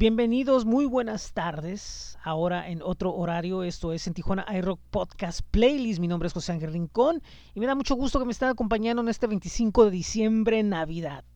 [0.00, 2.16] Bienvenidos, muy buenas tardes.
[2.22, 6.00] Ahora en otro horario, esto es en Tijuana iRock Podcast Playlist.
[6.00, 7.22] Mi nombre es José Ángel Rincón
[7.54, 11.26] y me da mucho gusto que me estén acompañando en este 25 de diciembre, Navidad.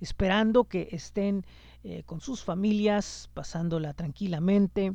[0.00, 1.44] Esperando que estén
[1.82, 4.94] eh, con sus familias, pasándola tranquilamente,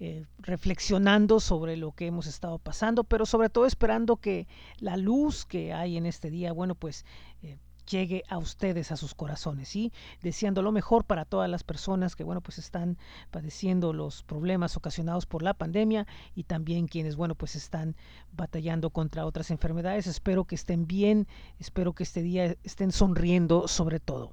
[0.00, 4.48] eh, reflexionando sobre lo que hemos estado pasando, pero sobre todo esperando que
[4.80, 7.06] la luz que hay en este día, bueno, pues
[7.42, 9.92] eh, llegue a ustedes, a sus corazones, y
[10.22, 12.98] deseando lo mejor para todas las personas que, bueno, pues están
[13.30, 17.96] padeciendo los problemas ocasionados por la pandemia y también quienes, bueno, pues están
[18.32, 20.06] batallando contra otras enfermedades.
[20.06, 21.26] Espero que estén bien,
[21.58, 24.32] espero que este día estén sonriendo sobre todo.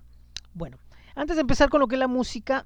[0.53, 0.77] Bueno,
[1.15, 2.65] antes de empezar con lo que es la música,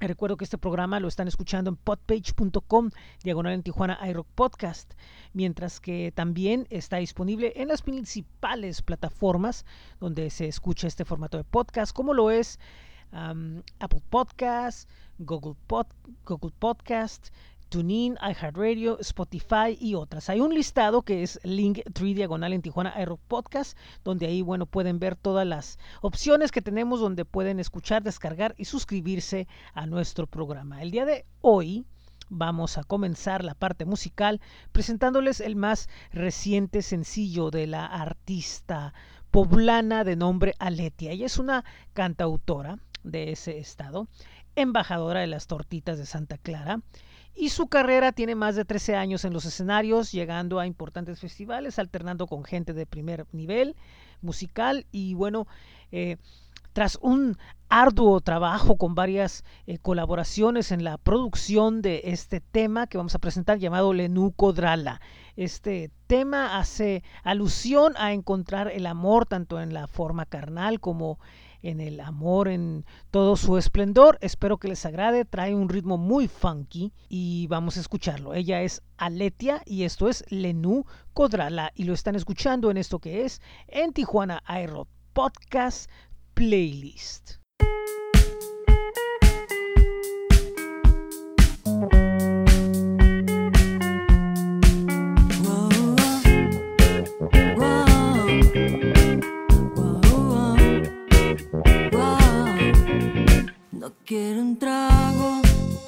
[0.00, 2.90] Recuerdo que este programa lo están escuchando en podpage.com,
[3.22, 4.92] diagonal en Tijuana iRock Podcast,
[5.32, 9.64] mientras que también está disponible en las principales plataformas
[10.00, 12.58] donde se escucha este formato de podcast, como lo es
[13.12, 15.86] Apple Podcast, Google, Pod,
[16.26, 17.28] Google Podcast,
[17.74, 20.30] TuneIn, iHeartRadio, Spotify y otras.
[20.30, 24.66] Hay un listado que es link 3 diagonal en Tijuana Aero Podcast, donde ahí bueno
[24.66, 30.28] pueden ver todas las opciones que tenemos donde pueden escuchar, descargar y suscribirse a nuestro
[30.28, 30.82] programa.
[30.82, 31.84] El día de hoy
[32.28, 38.94] vamos a comenzar la parte musical presentándoles el más reciente sencillo de la artista
[39.32, 41.10] poblana de nombre Aletia.
[41.10, 44.06] Ella es una cantautora de ese estado,
[44.54, 46.80] embajadora de las tortitas de Santa Clara
[47.34, 51.78] y su carrera tiene más de 13 años en los escenarios, llegando a importantes festivales,
[51.78, 53.76] alternando con gente de primer nivel
[54.20, 55.46] musical y bueno,
[55.90, 56.16] eh,
[56.72, 62.98] tras un arduo trabajo con varias eh, colaboraciones en la producción de este tema que
[62.98, 65.00] vamos a presentar llamado Lenú Codrala.
[65.36, 71.18] Este tema hace alusión a encontrar el amor tanto en la forma carnal como
[71.64, 74.18] en el amor en todo su esplendor.
[74.20, 78.34] Espero que les agrade, trae un ritmo muy funky y vamos a escucharlo.
[78.34, 83.24] Ella es Aletia y esto es Lenú Codrala y lo están escuchando en esto que
[83.24, 85.90] es en Tijuana Aero Podcast
[86.34, 87.38] Playlist.
[104.06, 105.42] Quiero un trago,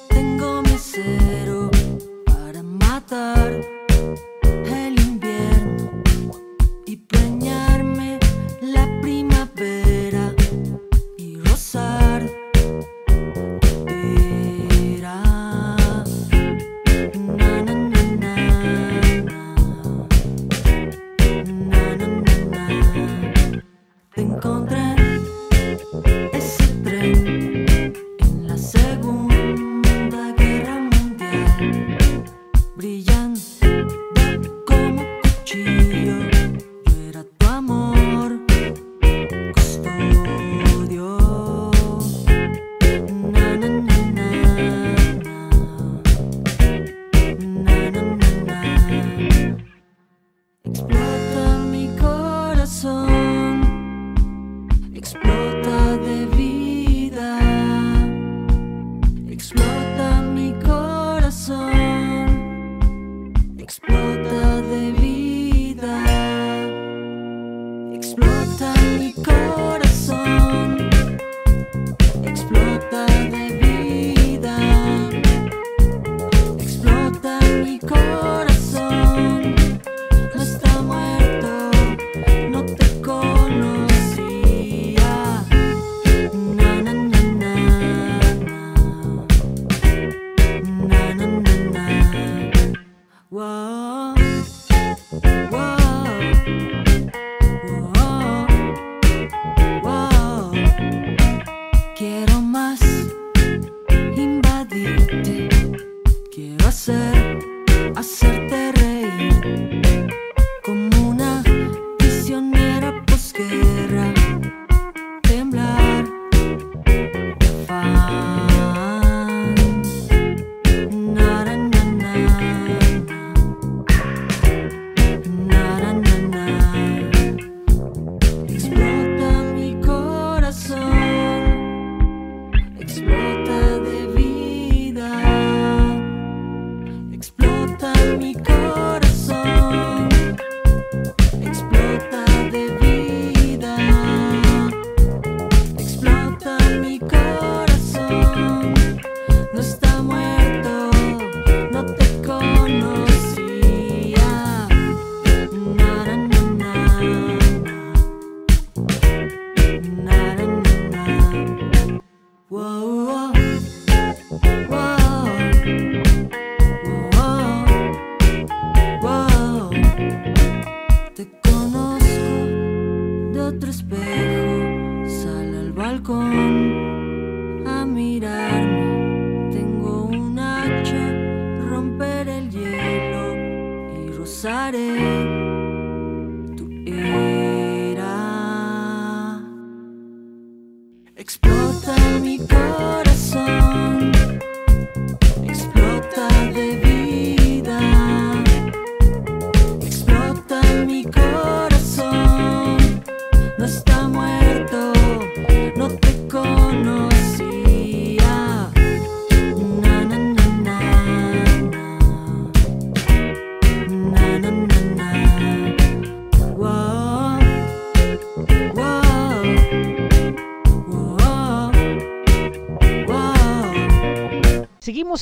[0.07, 1.71] tengo mi cero
[2.25, 3.59] para matar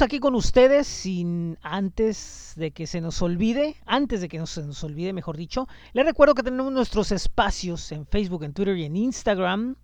[0.01, 4.63] Aquí con ustedes sin antes de que se nos olvide, antes de que no se
[4.63, 8.86] nos olvide, mejor dicho, les recuerdo que tenemos nuestros espacios en Facebook, en Twitter y
[8.86, 9.75] en Instagram,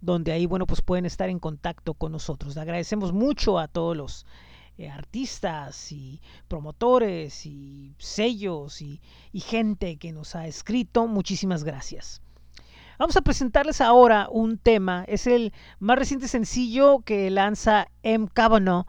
[0.00, 2.54] donde ahí, bueno, pues pueden estar en contacto con nosotros.
[2.54, 4.26] Le agradecemos mucho a todos los
[4.78, 9.00] eh, artistas y promotores y sellos y,
[9.32, 11.06] y gente que nos ha escrito.
[11.06, 12.20] Muchísimas gracias.
[12.98, 15.04] Vamos a presentarles ahora un tema.
[15.06, 18.28] Es el más reciente sencillo que lanza M.
[18.32, 18.86] Cavanaugh.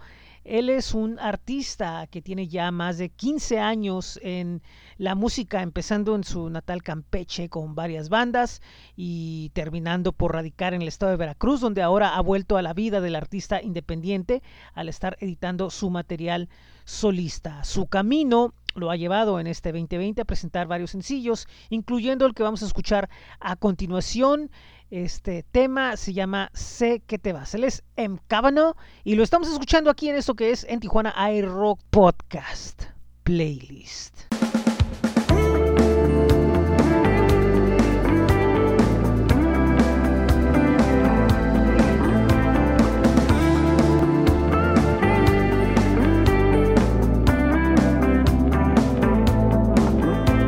[0.48, 4.62] Él es un artista que tiene ya más de 15 años en
[4.98, 8.62] la música, empezando en su natal Campeche con varias bandas
[8.96, 12.74] y terminando por radicar en el estado de Veracruz, donde ahora ha vuelto a la
[12.74, 14.42] vida del artista independiente
[14.74, 16.48] al estar editando su material
[16.86, 17.66] solista.
[17.66, 22.44] Su camino lo ha llevado en este 2020 a presentar varios sencillos, incluyendo el que
[22.44, 23.10] vamos a escuchar
[23.40, 24.50] a continuación.
[24.90, 27.54] Este tema se llama Sé que te vas.
[27.54, 28.20] Él es M.
[28.28, 32.84] Cavanaugh y lo estamos escuchando aquí en esto que es en Tijuana iRock Podcast
[33.24, 34.22] Playlist.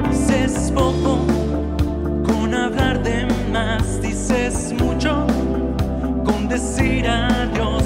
[0.09, 0.71] Dices
[6.59, 7.78] con decir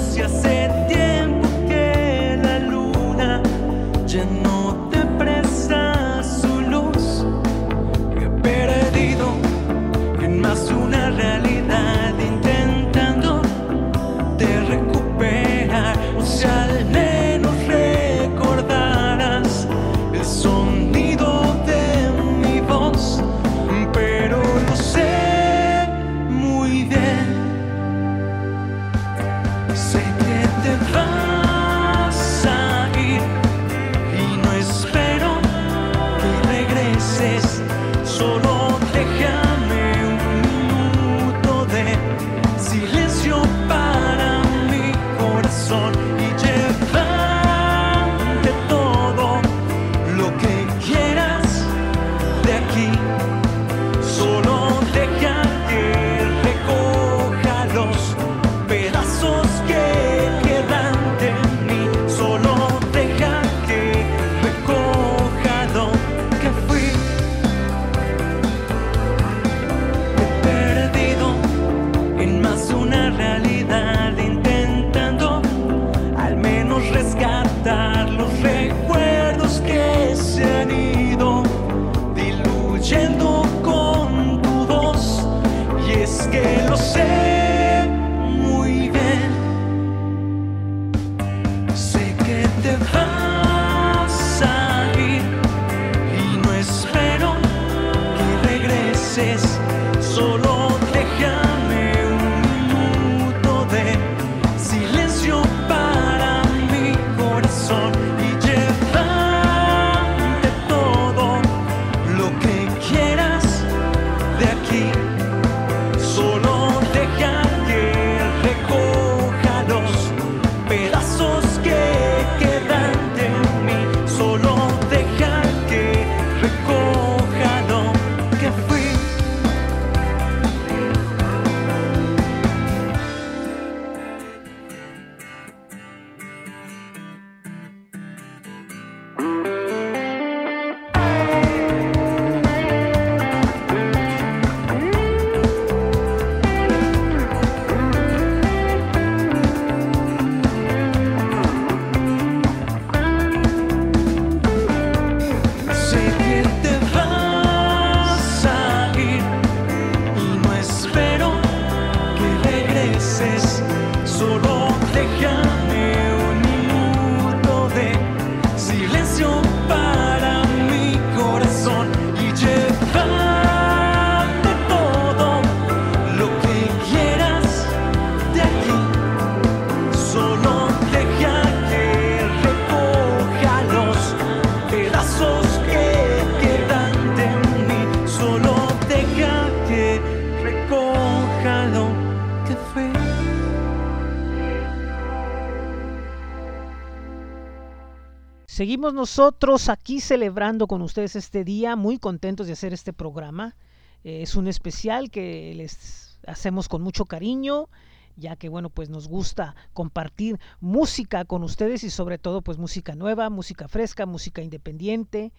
[198.64, 203.56] Seguimos nosotros aquí celebrando con ustedes este día, muy contentos de hacer este programa.
[204.04, 207.68] Eh, es un especial que les hacemos con mucho cariño,
[208.16, 212.94] ya que bueno, pues nos gusta compartir música con ustedes y sobre todo pues música
[212.94, 215.34] nueva, música fresca, música independiente,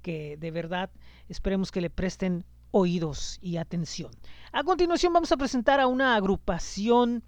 [0.00, 0.88] que de verdad
[1.28, 4.12] esperemos que le presten oídos y atención.
[4.52, 7.24] A continuación vamos a presentar a una agrupación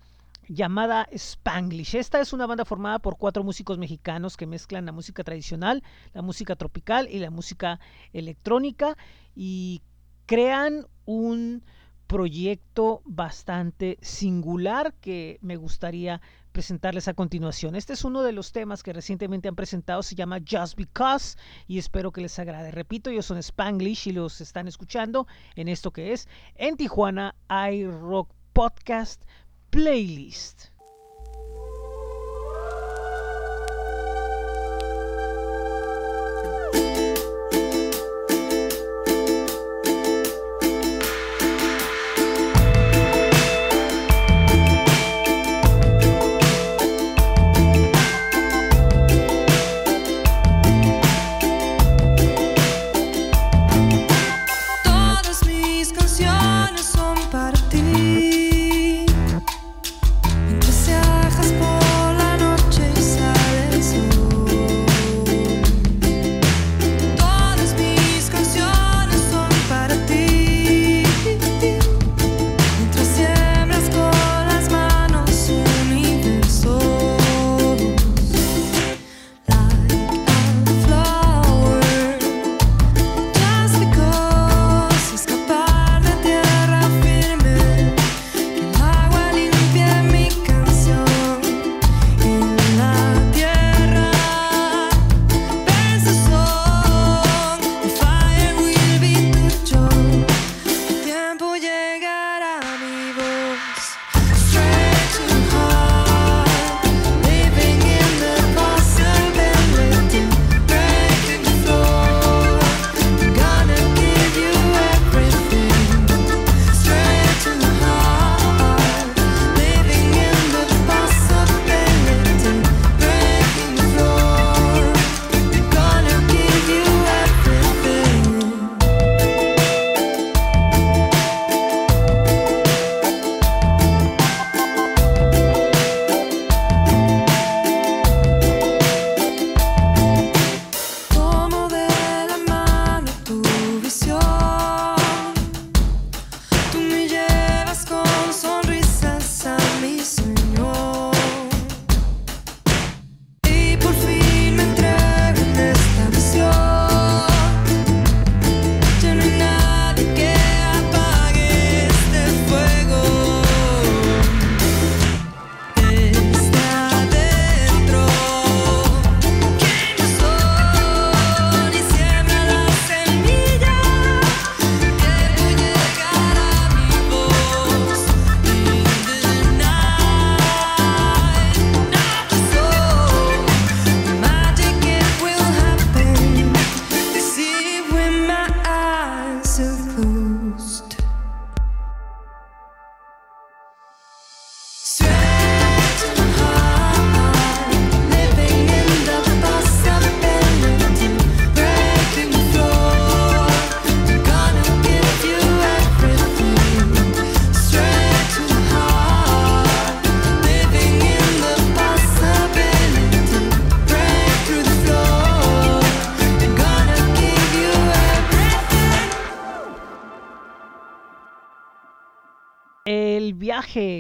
[0.50, 1.94] llamada Spanglish.
[1.94, 6.22] Esta es una banda formada por cuatro músicos mexicanos que mezclan la música tradicional, la
[6.22, 7.78] música tropical y la música
[8.12, 8.98] electrónica
[9.34, 9.80] y
[10.26, 11.62] crean un
[12.08, 17.76] proyecto bastante singular que me gustaría presentarles a continuación.
[17.76, 21.38] Este es uno de los temas que recientemente han presentado, se llama Just Because
[21.68, 22.72] y espero que les agrade.
[22.72, 28.32] Repito, ellos son Spanglish y los están escuchando en esto que es en Tijuana iRock
[28.52, 29.22] Podcast
[29.70, 30.69] Playlist.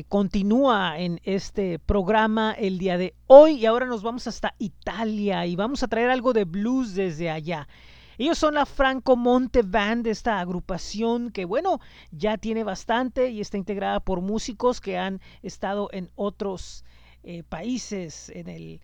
[0.08, 5.54] Continúa en este programa el día de hoy y ahora nos vamos hasta Italia y
[5.54, 7.68] vamos a traer algo de blues desde allá.
[8.18, 13.58] Ellos son la Franco Monte Band, esta agrupación que, bueno, ya tiene bastante y está
[13.58, 16.84] integrada por músicos que han estado en otros
[17.22, 18.80] eh, países, en el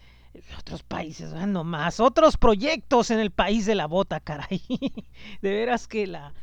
[0.59, 4.63] otros países, ah, no más, otros proyectos en el país de la bota, caray.
[5.43, 6.35] De veras que la,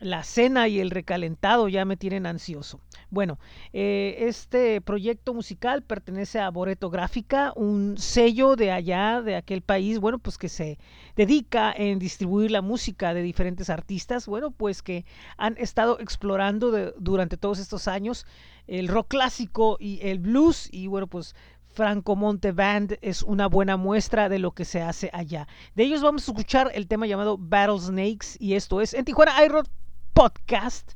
[0.00, 2.80] la cena y el recalentado ya me tienen ansioso.
[3.08, 3.38] Bueno,
[3.72, 10.00] eh, este proyecto musical pertenece a Boreto Gráfica, un sello de allá, de aquel país,
[10.00, 10.78] bueno, pues que se
[11.14, 15.04] dedica en distribuir la música de diferentes artistas, bueno, pues que
[15.36, 18.26] han estado explorando de- durante todos estos años
[18.66, 21.36] el rock clásico y el blues y bueno, pues
[21.68, 25.46] Franco Monte Band es una buena muestra de lo que se hace allá.
[25.76, 29.44] De ellos vamos a escuchar el tema llamado Battle Snakes y esto es en Tijuana
[29.44, 29.68] iRock
[30.12, 30.92] Podcast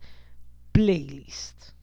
[0.80, 1.74] Playlist.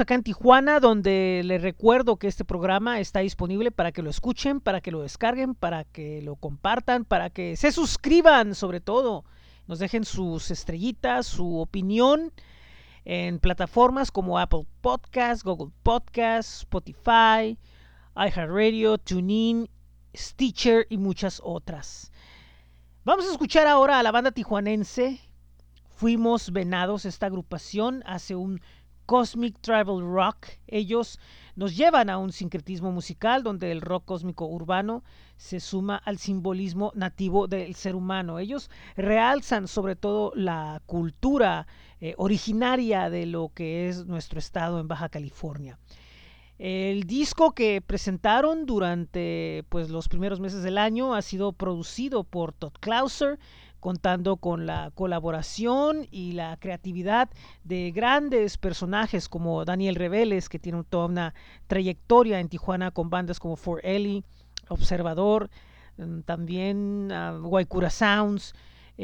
[0.00, 4.60] Acá en Tijuana, donde les recuerdo que este programa está disponible para que lo escuchen,
[4.60, 9.24] para que lo descarguen, para que lo compartan, para que se suscriban sobre todo.
[9.66, 12.32] Nos dejen sus estrellitas, su opinión
[13.04, 17.58] en plataformas como Apple Podcasts, Google Podcasts, Spotify,
[18.16, 19.68] iHeartRadio, TuneIn
[20.16, 22.10] Stitcher y muchas otras.
[23.04, 25.20] Vamos a escuchar ahora a la banda tijuanense.
[25.90, 28.62] Fuimos Venados, esta agrupación hace un
[29.10, 30.46] Cosmic Travel Rock.
[30.68, 31.18] Ellos
[31.56, 35.02] nos llevan a un sincretismo musical donde el rock cósmico urbano
[35.36, 38.38] se suma al simbolismo nativo del ser humano.
[38.38, 41.66] Ellos realzan sobre todo la cultura
[42.00, 45.76] eh, originaria de lo que es nuestro estado en Baja California.
[46.60, 52.52] El disco que presentaron durante pues, los primeros meses del año ha sido producido por
[52.52, 53.40] Todd Clauser,
[53.80, 57.30] contando con la colaboración y la creatividad
[57.64, 61.34] de grandes personajes como Daniel Reveles, que tiene toda una
[61.66, 64.22] trayectoria en Tijuana con bandas como For Ellie,
[64.68, 65.50] Observador,
[65.96, 68.54] mm, también uh, Sounds,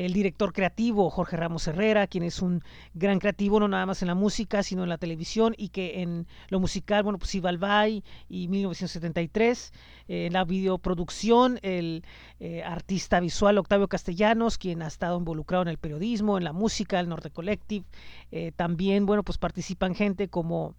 [0.04, 4.08] el director creativo Jorge Ramos Herrera, quien es un gran creativo no nada más en
[4.08, 8.48] la música, sino en la televisión y que en lo musical, bueno, pues Ivalvay y
[8.48, 9.72] 1973,
[10.08, 12.04] eh, en la videoproducción, el
[12.40, 17.00] eh, artista visual Octavio Castellanos, quien ha estado involucrado en el periodismo, en la música,
[17.00, 17.86] el Norte Collective,
[18.32, 20.74] eh, también, bueno, pues participan gente como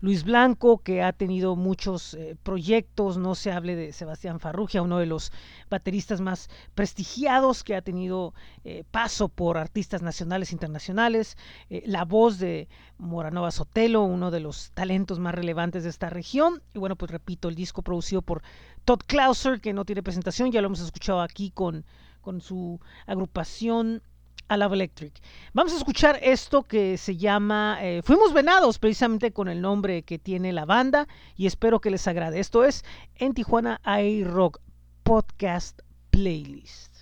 [0.00, 4.98] Luis Blanco, que ha tenido muchos eh, proyectos, no se hable de Sebastián Farrugia, uno
[4.98, 5.32] de los
[5.68, 11.36] bateristas más prestigiados que ha tenido eh, paso por artistas nacionales e internacionales,
[11.68, 16.62] eh, la voz de Moranova Sotelo, uno de los talentos más relevantes de esta región,
[16.74, 18.42] y bueno, pues repito, el disco producido por
[18.84, 21.84] Todd Clauser, que no tiene presentación, ya lo hemos escuchado aquí con,
[22.20, 24.02] con su agrupación
[24.50, 25.14] a Love Electric.
[25.54, 30.18] Vamos a escuchar esto que se llama eh, Fuimos Venados, precisamente con el nombre que
[30.18, 32.40] tiene la banda, y espero que les agrade.
[32.40, 32.84] Esto es
[33.14, 34.60] En Tijuana iRock
[35.04, 36.96] Podcast Playlist.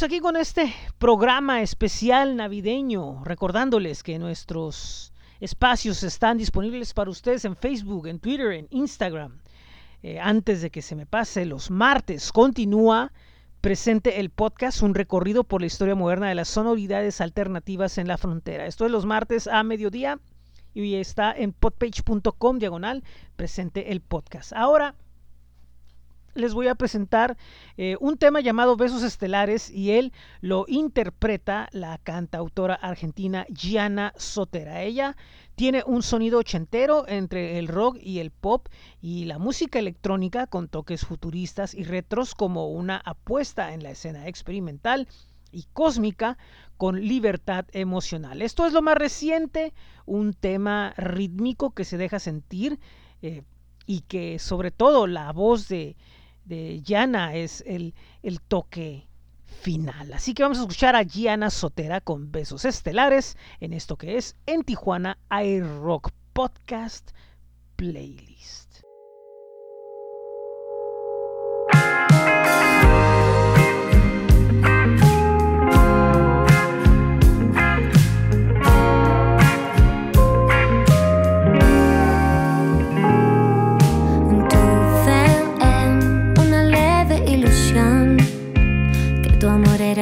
[0.00, 7.54] Aquí con este programa especial navideño, recordándoles que nuestros espacios están disponibles para ustedes en
[7.54, 9.38] Facebook, en Twitter, en Instagram.
[10.02, 13.12] Eh, antes de que se me pase, los martes continúa
[13.60, 18.16] presente el podcast, un recorrido por la historia moderna de las sonoridades alternativas en la
[18.16, 18.66] frontera.
[18.66, 20.18] Esto es los martes a mediodía
[20.72, 23.04] y está en podpage.com diagonal
[23.36, 24.54] presente el podcast.
[24.54, 24.96] Ahora
[26.34, 27.36] les voy a presentar
[27.76, 34.82] eh, un tema llamado Besos Estelares y él lo interpreta la cantautora argentina Gianna Sotera.
[34.82, 35.16] Ella
[35.54, 38.68] tiene un sonido ochentero entre el rock y el pop
[39.00, 44.28] y la música electrónica con toques futuristas y retros como una apuesta en la escena
[44.28, 45.08] experimental
[45.52, 46.38] y cósmica
[46.78, 48.42] con libertad emocional.
[48.42, 49.72] Esto es lo más reciente,
[50.06, 52.80] un tema rítmico que se deja sentir
[53.20, 53.42] eh,
[53.86, 55.96] y que sobre todo la voz de
[56.44, 59.06] de Gianna es el, el toque
[59.44, 60.12] final.
[60.12, 64.36] Así que vamos a escuchar a Gianna Sotera con besos estelares en esto que es
[64.46, 67.12] En Tijuana iRock Podcast
[67.76, 68.61] Playlist.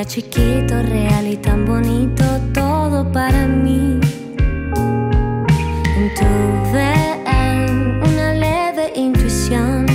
[0.04, 3.98] Chiquito, real y tan bonito, todo para mí.
[6.16, 6.94] Tuve
[8.08, 9.86] una leve intuición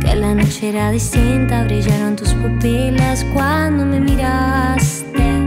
[0.00, 5.46] que la noche era distinta, brillaron tus pupilas cuando me miraste,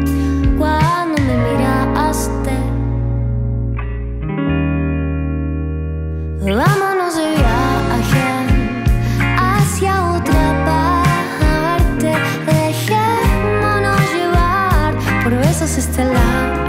[0.57, 2.51] cuando me miraste.
[6.43, 7.50] Vámonos de viaje
[15.61, 16.60] besos estelares.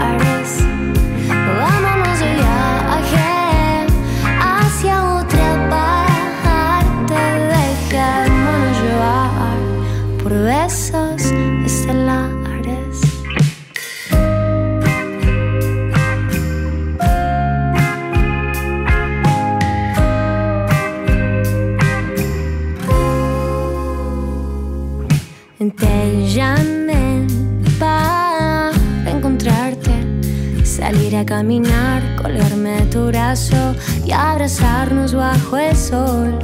[31.25, 36.39] Caminar, colgarme tu brazo y abrazarnos bajo el sol.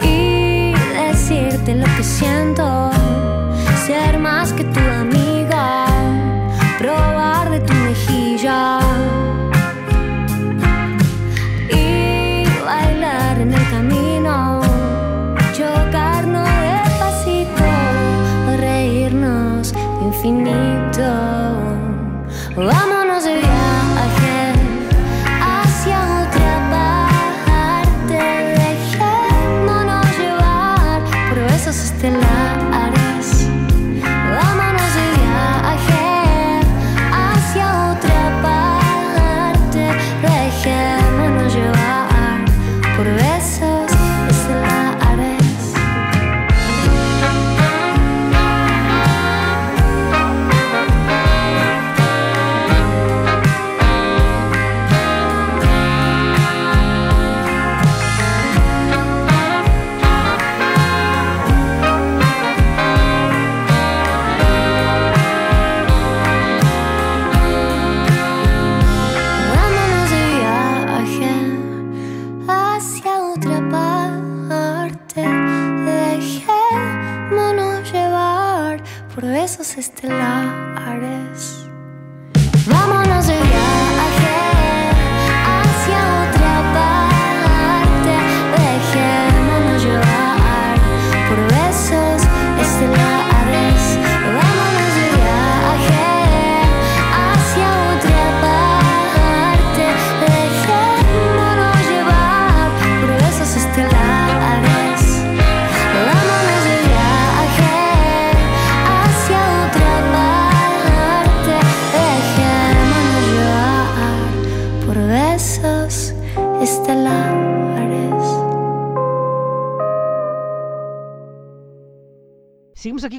[0.00, 2.90] Y decirte lo que siento,
[3.86, 5.21] ser más que tu amiga,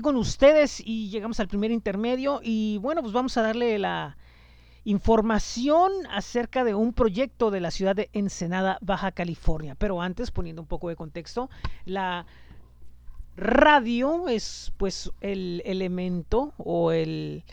[0.04, 4.16] con ustedes y llegamos al primer intermedio y bueno, pues vamos a darle la
[4.84, 9.76] información acerca de un proyecto de la ciudad de Ensenada, Baja California.
[9.76, 11.50] Pero antes, poniendo un poco de contexto,
[11.86, 12.28] la
[13.36, 17.44] radio es pues el elemento o el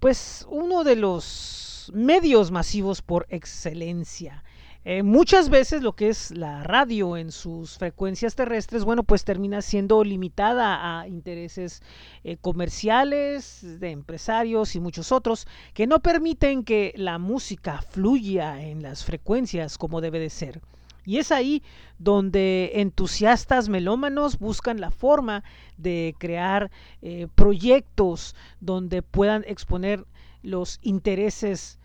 [0.00, 4.42] pues uno de los medios masivos por excelencia.
[4.82, 9.60] Eh, muchas veces lo que es la radio en sus frecuencias terrestres, bueno, pues termina
[9.60, 11.82] siendo limitada a intereses
[12.24, 18.82] eh, comerciales, de empresarios y muchos otros, que no permiten que la música fluya en
[18.82, 20.62] las frecuencias como debe de ser.
[21.04, 21.62] Y es ahí
[21.98, 25.44] donde entusiastas melómanos buscan la forma
[25.76, 26.70] de crear
[27.02, 30.06] eh, proyectos donde puedan exponer
[30.42, 31.79] los intereses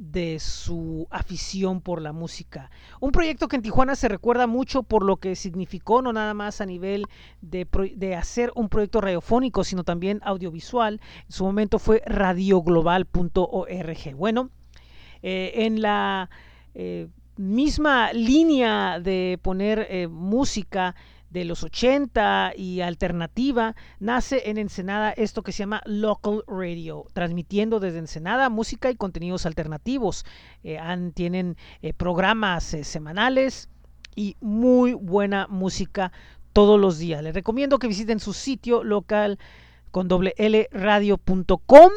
[0.00, 2.70] de su afición por la música.
[3.00, 6.62] Un proyecto que en Tijuana se recuerda mucho por lo que significó, no nada más
[6.62, 7.04] a nivel
[7.42, 11.02] de, de hacer un proyecto radiofónico, sino también audiovisual.
[11.26, 14.16] En su momento fue radioglobal.org.
[14.16, 14.48] Bueno,
[15.22, 16.30] eh, en la
[16.74, 20.94] eh, misma línea de poner eh, música
[21.30, 27.80] de los 80 y alternativa, nace en Ensenada esto que se llama Local Radio, transmitiendo
[27.80, 30.24] desde Ensenada música y contenidos alternativos.
[30.62, 30.78] Eh,
[31.14, 33.68] tienen eh, programas semanales
[34.14, 36.12] y muy buena música
[36.52, 37.22] todos los días.
[37.22, 39.38] Les recomiendo que visiten su sitio local
[39.90, 40.34] con doble
[40.72, 41.90] radio.com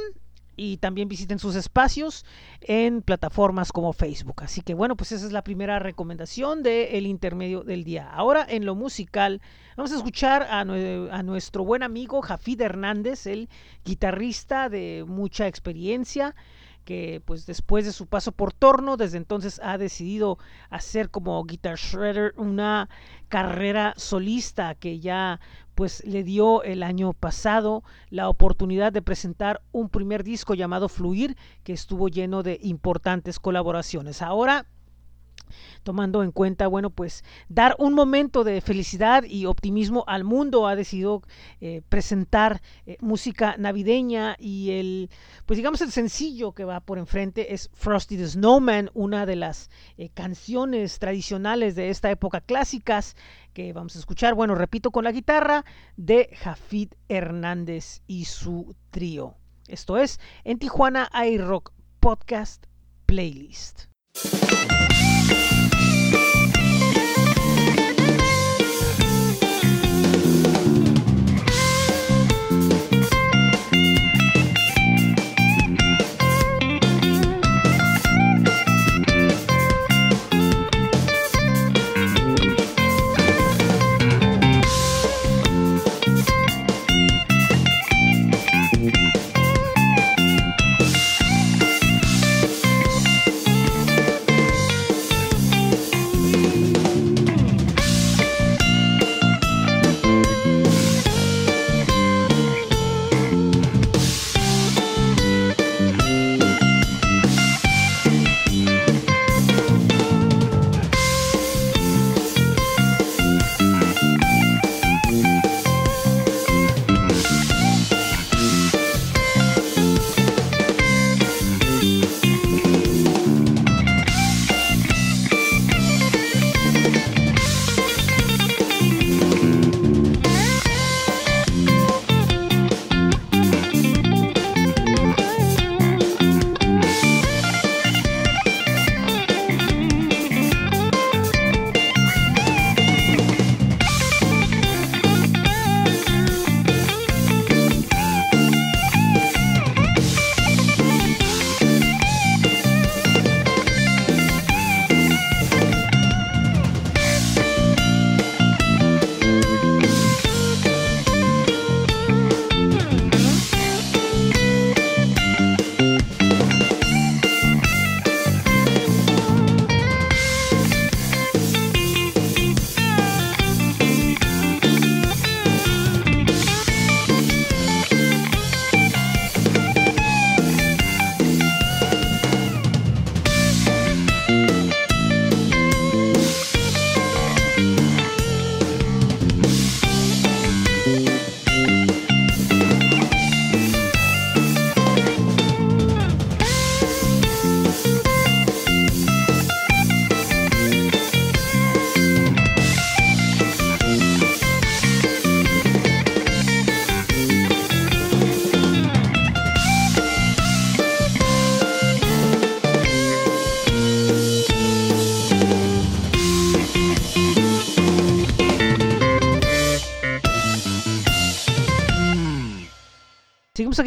[0.55, 2.25] y también visiten sus espacios
[2.61, 4.43] en plataformas como Facebook.
[4.43, 8.09] Así que bueno, pues esa es la primera recomendación del intermedio del día.
[8.11, 9.41] Ahora en lo musical
[9.75, 13.49] vamos a escuchar a, a, nuestro buen amigo Jafid Hernández, el
[13.83, 16.35] guitarrista de mucha experiencia
[16.83, 20.37] que pues después de su paso por Torno, desde entonces ha decidido
[20.69, 22.89] hacer como Guitar Shredder una
[23.29, 25.39] carrera solista que ya
[25.75, 31.35] pues le dio el año pasado la oportunidad de presentar un primer disco llamado Fluir,
[31.63, 34.21] que estuvo lleno de importantes colaboraciones.
[34.21, 34.65] Ahora
[35.83, 40.75] tomando en cuenta, bueno, pues dar un momento de felicidad y optimismo al mundo, ha
[40.75, 41.21] decidido
[41.61, 45.09] eh, presentar eh, música navideña y el,
[45.45, 49.69] pues digamos el sencillo que va por enfrente es Frosty the Snowman, una de las
[49.97, 53.15] eh, canciones tradicionales de esta época clásicas
[53.53, 55.63] que vamos a escuchar, bueno, repito, con la guitarra
[55.95, 59.35] de Jafid Hernández y su trío.
[59.67, 62.65] Esto es en Tijuana iRock Podcast
[63.05, 63.85] Playlist.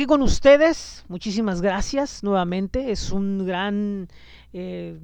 [0.06, 1.04] Con ustedes.
[1.08, 2.90] Muchísimas gracias nuevamente.
[2.90, 4.08] Es un gran,
[4.52, 4.98] eh,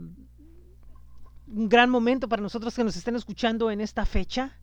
[1.49, 4.59] un gran momento para nosotros que nos estén escuchando en esta fecha.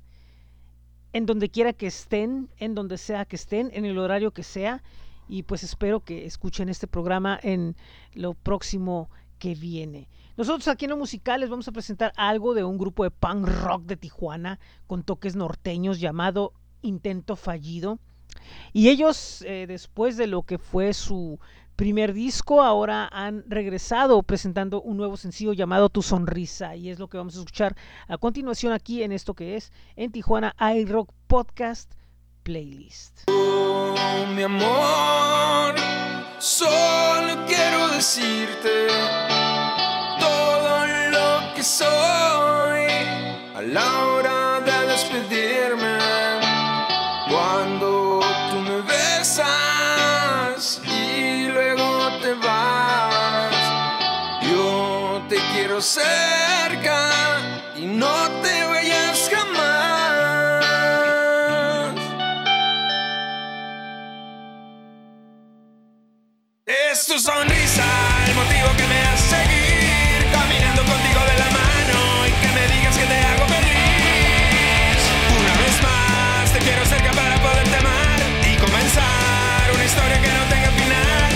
[1.11, 4.83] En donde quiera que estén, en donde sea que estén, en el horario que sea.
[5.27, 7.75] Y pues espero que escuchen este programa en
[8.13, 9.09] lo próximo
[9.39, 10.07] que viene.
[10.37, 13.47] Nosotros aquí en lo musical les vamos a presentar algo de un grupo de punk
[13.47, 17.99] rock de Tijuana con toques norteños llamado Intento Fallido.
[18.73, 21.39] Y ellos, eh, después de lo que fue su
[21.79, 26.75] primer disco, ahora han regresado presentando un nuevo sencillo llamado Tu Sonrisa.
[26.75, 27.73] Y es lo que vamos a escuchar
[28.09, 31.93] a continuación aquí en esto que es en Tijuana iRock Podcast
[32.43, 33.29] Playlist.
[33.29, 33.95] Oh,
[34.35, 35.75] mi amor,
[36.39, 38.87] solo quiero decirte
[40.19, 41.87] todo lo que soy
[43.55, 45.48] a la hora de despedirme.
[55.81, 57.09] Cerca
[57.75, 60.65] y no te vayas jamás.
[66.65, 67.85] Es tu sonrisa
[68.27, 72.97] el motivo que me hace seguir caminando contigo de la mano y que me digas
[72.97, 75.01] que te hago feliz.
[75.39, 78.19] Una vez más te quiero cerca para poderte amar
[78.51, 81.28] y comenzar una historia que no tenga final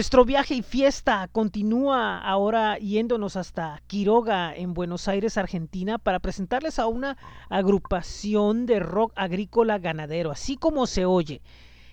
[0.00, 6.78] Nuestro viaje y fiesta continúa ahora yéndonos hasta Quiroga, en Buenos Aires, Argentina, para presentarles
[6.78, 7.18] a una
[7.50, 11.42] agrupación de rock agrícola ganadero, así como se oye.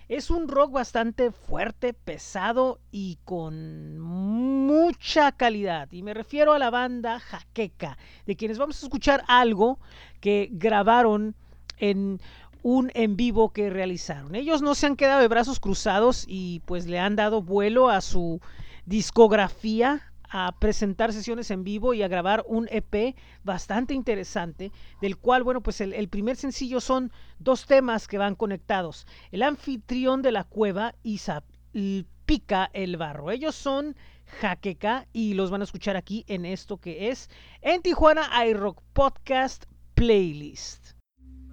[0.08, 5.92] Es un rock bastante fuerte, pesado y con mucha calidad.
[5.92, 9.80] Y me refiero a la banda Jaqueca, de quienes vamos a escuchar algo
[10.22, 11.36] que grabaron
[11.78, 12.22] en
[12.64, 14.36] un en vivo que realizaron.
[14.36, 18.02] Ellos no se han quedado de brazos cruzados y pues le han dado vuelo a
[18.02, 18.40] su
[18.86, 25.44] discografía a presentar sesiones en vivo y a grabar un EP bastante interesante, del cual,
[25.44, 29.08] bueno, pues el, primer sencillo son dos temas que van conectados.
[29.32, 33.32] El anfitrión de la cueva y Pica el barro.
[33.32, 33.96] Ellos son
[34.42, 37.30] Jaqueca y los van a escuchar aquí en esto que es
[37.62, 40.97] en Tijuana iRock Podcast Playlist.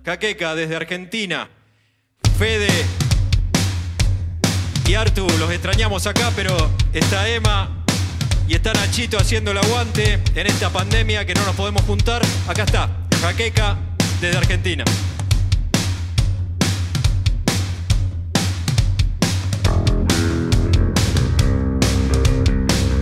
[0.05, 1.49] Caqueca desde Argentina.
[2.39, 2.69] Fede
[4.87, 6.55] y Artu, los extrañamos acá, pero
[6.93, 7.83] está Emma
[8.47, 12.21] y está Nachito haciendo el aguante en esta pandemia que no nos podemos juntar.
[12.47, 12.91] Acá está,
[13.23, 13.79] Jaqueca
[14.21, 14.85] desde Argentina.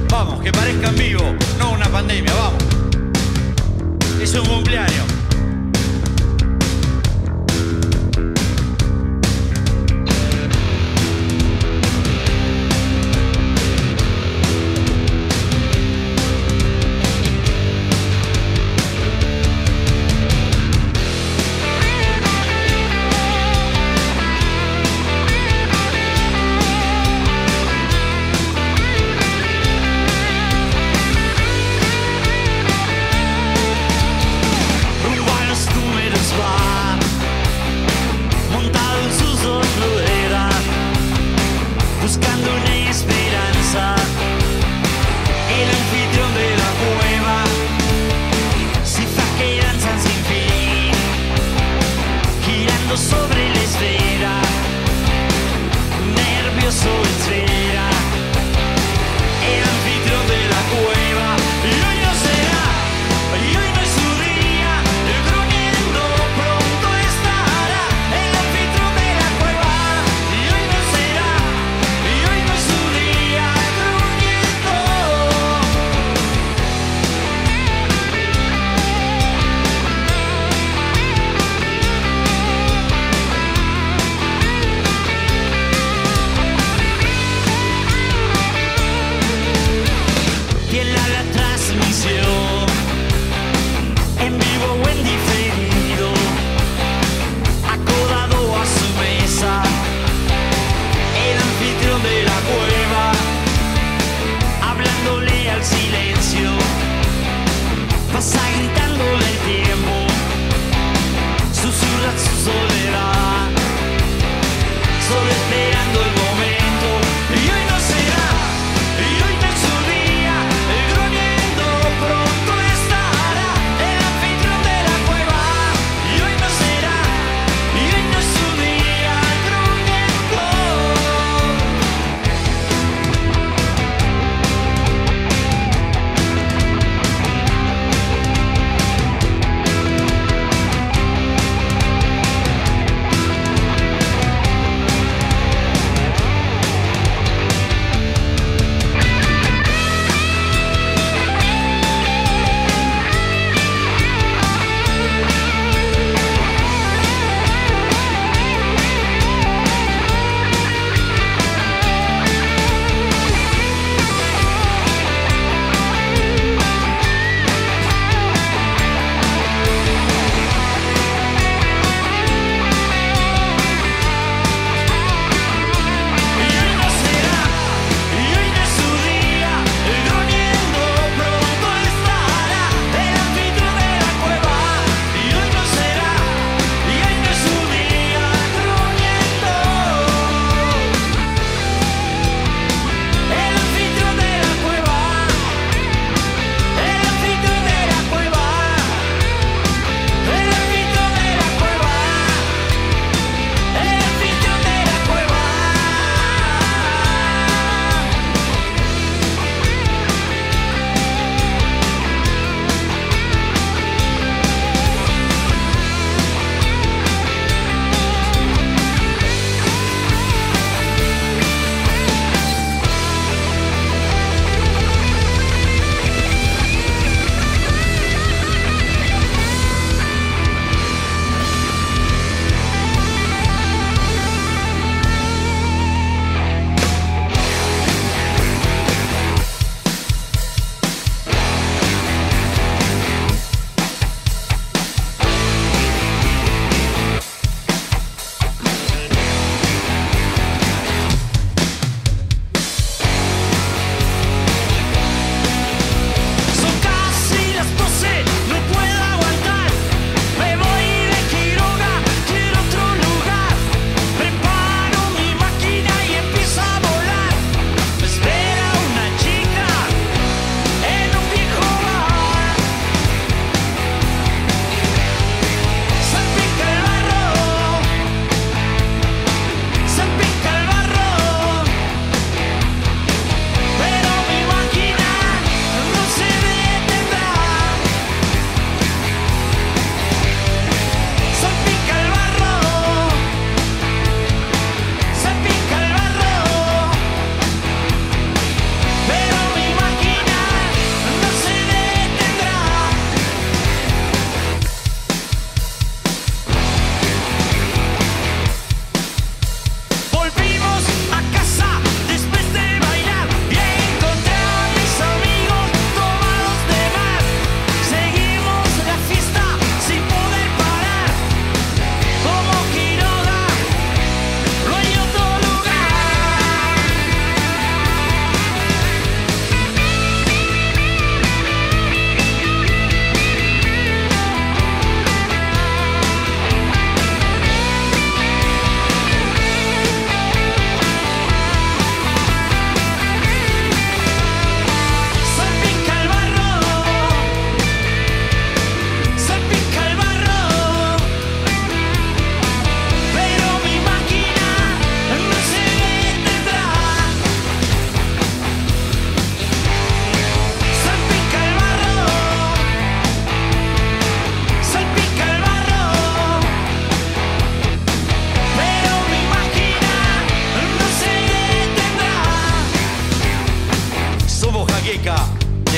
[0.08, 2.62] Vamos, que parezca vivo, no una pandemia, vamos.
[4.22, 5.21] Es un cumpleaños.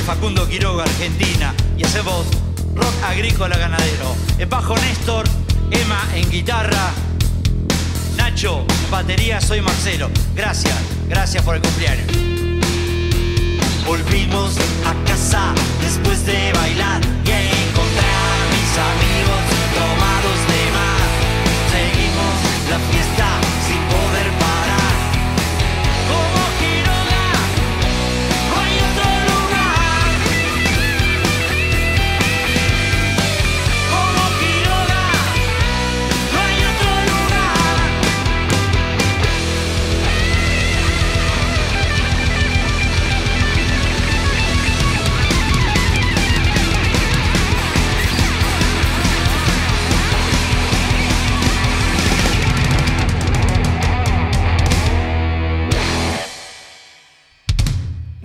[0.05, 1.55] Facundo Quiroga, Argentina.
[1.79, 2.27] Y hacemos
[2.75, 4.15] rock agrícola ganadero.
[4.39, 5.25] En bajo Néstor,
[5.71, 6.93] Emma en guitarra,
[8.17, 10.11] Nacho en batería, soy Marcelo.
[10.35, 10.75] Gracias,
[11.09, 12.07] gracias por el cumpleaños.
[13.87, 19.24] Volvimos a casa después de bailar y encontré a mis amigos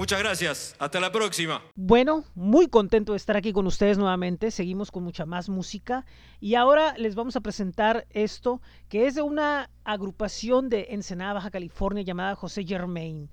[0.09, 0.75] Muchas gracias.
[0.79, 1.61] Hasta la próxima.
[1.75, 4.49] Bueno, muy contento de estar aquí con ustedes nuevamente.
[4.49, 6.03] Seguimos con mucha más música.
[6.39, 11.51] Y ahora les vamos a presentar esto, que es de una agrupación de Ensenada, Baja
[11.51, 13.29] California, llamada José Germain.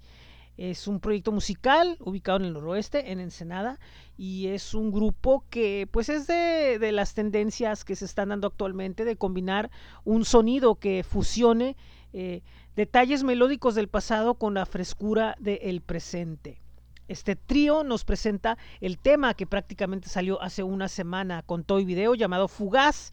[0.58, 3.80] Es un proyecto musical ubicado en el noroeste, en Ensenada,
[4.18, 9.06] y es un grupo que pues es de, las tendencias que se están dando actualmente
[9.06, 9.70] de combinar
[10.04, 11.74] un sonido que fusione
[12.12, 12.42] eh,
[12.74, 16.65] detalles melódicos del pasado con la frescura del presente.
[17.09, 21.84] Este trío nos presenta el tema que prácticamente salió hace una semana con todo y
[21.84, 23.12] video llamado Fugaz.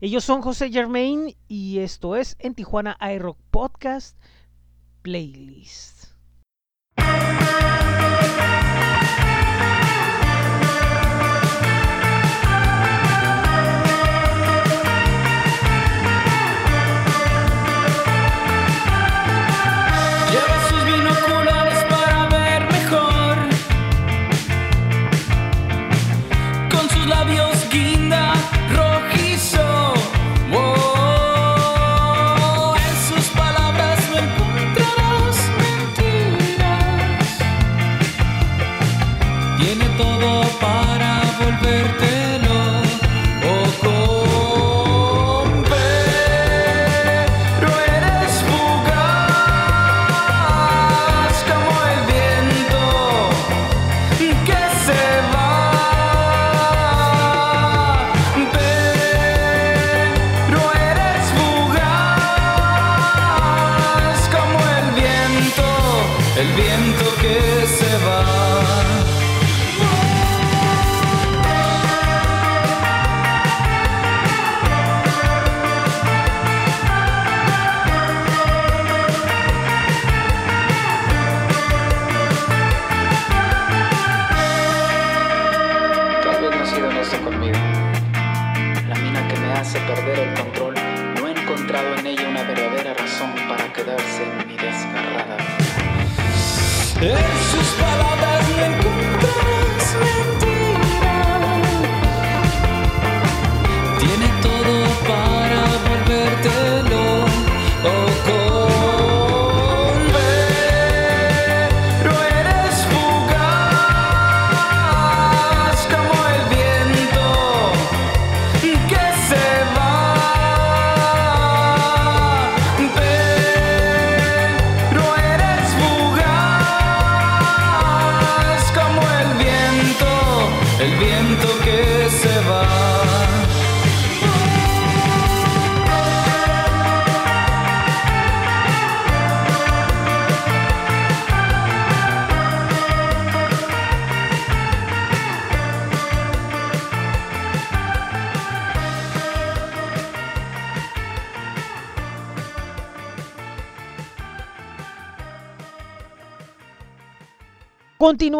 [0.00, 4.16] Ellos son José Germain y esto es en Tijuana iRock Podcast
[5.02, 6.10] Playlist.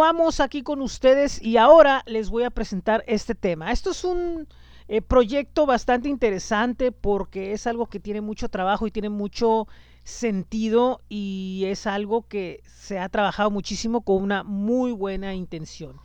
[0.00, 3.70] Continuamos aquí con ustedes y ahora les voy a presentar este tema.
[3.70, 4.48] Esto es un
[4.88, 9.68] eh, proyecto bastante interesante porque es algo que tiene mucho trabajo y tiene mucho
[10.02, 15.96] sentido y es algo que se ha trabajado muchísimo con una muy buena intención.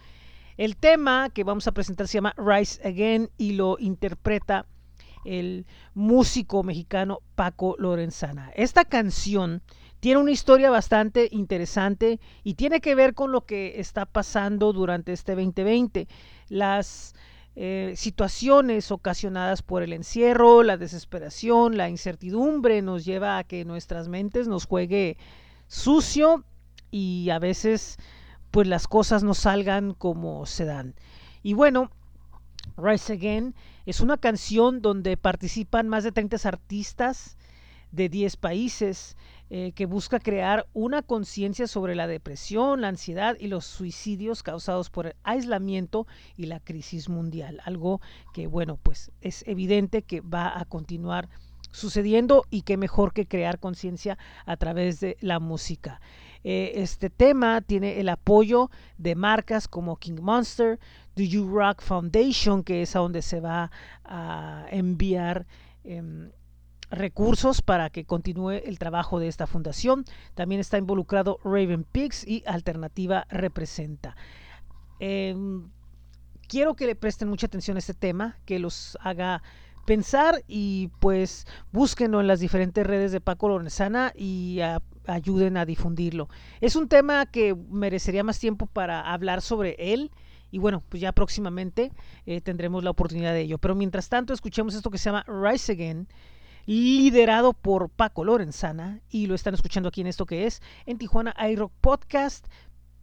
[0.58, 4.66] El tema que vamos a presentar se llama Rise Again y lo interpreta
[5.24, 8.52] el músico mexicano Paco Lorenzana.
[8.56, 9.62] Esta canción
[10.06, 15.12] tiene una historia bastante interesante y tiene que ver con lo que está pasando durante
[15.12, 16.08] este 2020.
[16.48, 17.16] Las
[17.56, 24.08] eh, situaciones ocasionadas por el encierro, la desesperación, la incertidumbre nos lleva a que nuestras
[24.08, 25.18] mentes nos juegue
[25.66, 26.44] sucio
[26.92, 27.98] y a veces
[28.52, 30.94] pues las cosas no salgan como se dan.
[31.42, 31.90] Y bueno,
[32.78, 33.56] Rise Again
[33.88, 37.38] es una canción donde participan más de 30 artistas
[37.92, 39.18] de 10 países
[39.50, 44.90] eh, que busca crear una conciencia sobre la depresión, la ansiedad y los suicidios causados
[44.90, 47.62] por el aislamiento y la crisis mundial.
[47.64, 48.02] Algo
[48.34, 51.30] que, bueno, pues es evidente que va a continuar
[51.72, 56.02] sucediendo y que mejor que crear conciencia a través de la música.
[56.44, 60.80] Eh, este tema tiene el apoyo de marcas como King Monster,
[61.16, 63.72] The You Rock Foundation, que es a donde se va
[64.04, 65.46] a enviar
[65.84, 66.32] em,
[66.98, 70.06] recursos para que continúe el trabajo de esta fundación.
[70.34, 74.16] También está involucrado Raven Pigs y Alternativa Representa.
[75.00, 75.70] Em,
[76.48, 79.44] quiero que le presten mucha atención a este tema, que los haga
[79.86, 84.60] pensar y pues búsquenlo en las diferentes redes de Paco Lorenzana y
[85.06, 86.28] ayuden a difundirlo.
[86.62, 90.12] Es un tema que merecería más tiempo para hablar sobre él
[90.52, 91.92] y bueno, pues ya próximamente
[92.26, 93.58] eh, tendremos la oportunidad de ello.
[93.58, 96.08] Pero mientras tanto, escuchemos esto que se llama Rise Again,
[96.66, 101.36] liderado por Paco Lorenzana y lo están escuchando aquí en esto que es en Tijuana
[101.50, 102.48] iRock Podcast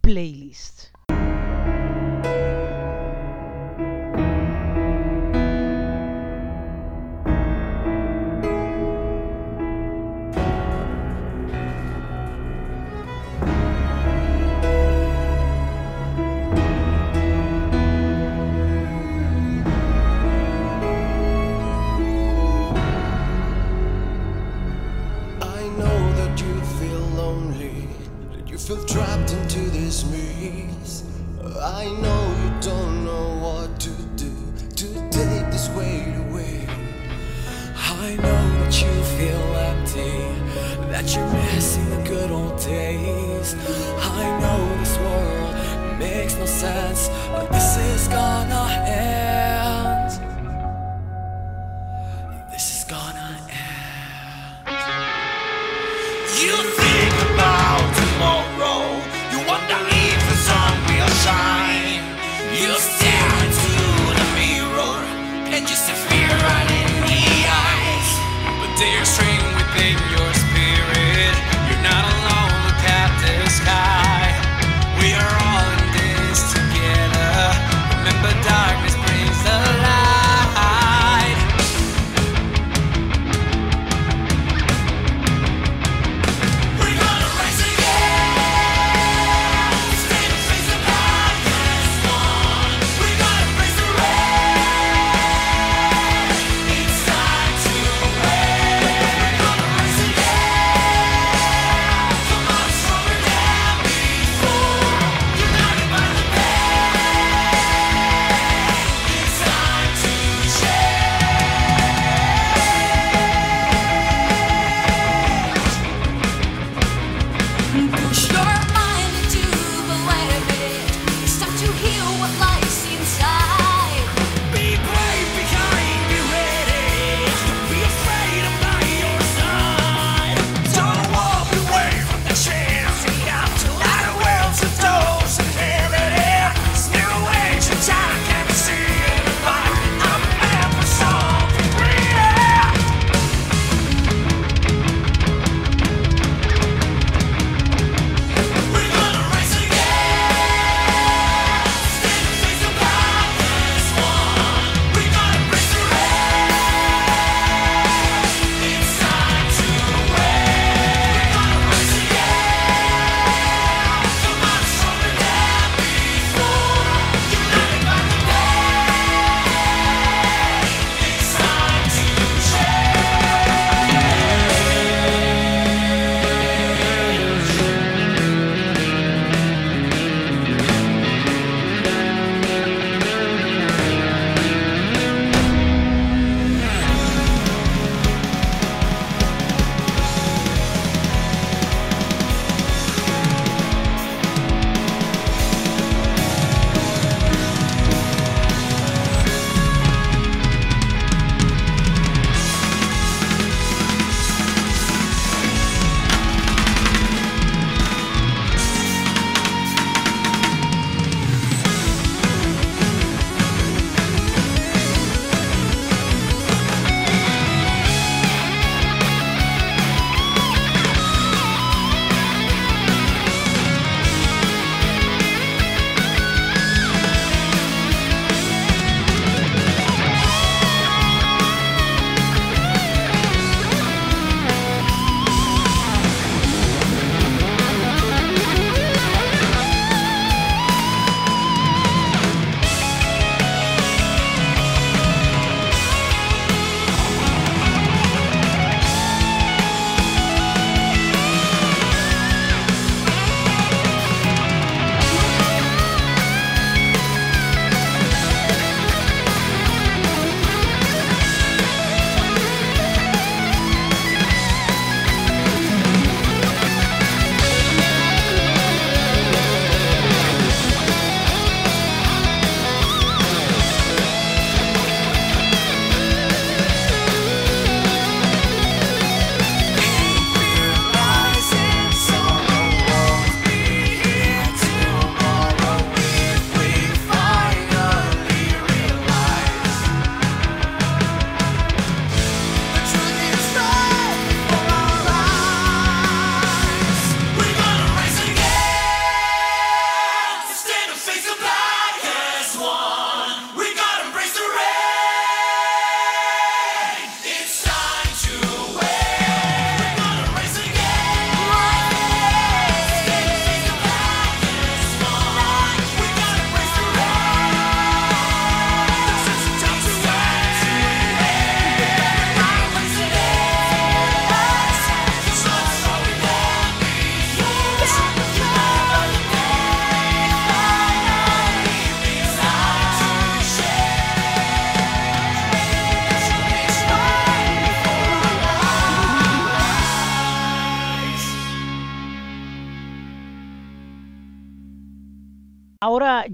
[0.01, 0.92] Playlist.
[28.67, 31.03] Feel trapped into this maze.
[31.61, 34.31] I know you don't know what to do
[34.77, 36.65] to take this weight away.
[37.75, 40.15] I know that you feel empty,
[40.91, 43.53] that you're missing the good old days.
[43.99, 48.72] I know this world makes no sense, but this is gonna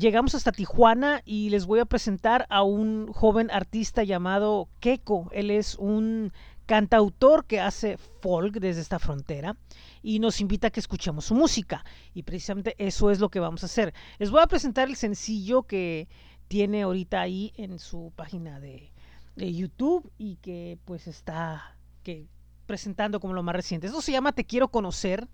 [0.09, 5.29] llegamos hasta Tijuana y les voy a presentar a un joven artista llamado Keko.
[5.31, 6.33] Él es un
[6.65, 9.55] cantautor que hace folk desde esta frontera
[10.01, 11.85] y nos invita a que escuchemos su música.
[12.15, 13.93] Y precisamente eso es lo que vamos a hacer.
[14.17, 16.07] Les voy a presentar el sencillo que
[16.47, 18.91] tiene ahorita ahí en su página de,
[19.35, 22.25] YouTube y que pues está que
[22.65, 23.85] presentando como lo más reciente.
[23.85, 25.27] Esto se llama Te quiero conocer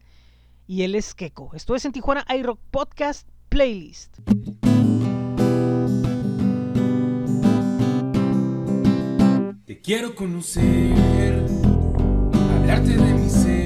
[0.67, 1.51] y él es Keko.
[1.53, 3.25] Esto es en Tijuana iRock Podcast
[3.55, 4.17] Playlist.
[9.65, 11.41] Te quiero conocer,
[12.51, 13.64] hablarte de mi ser,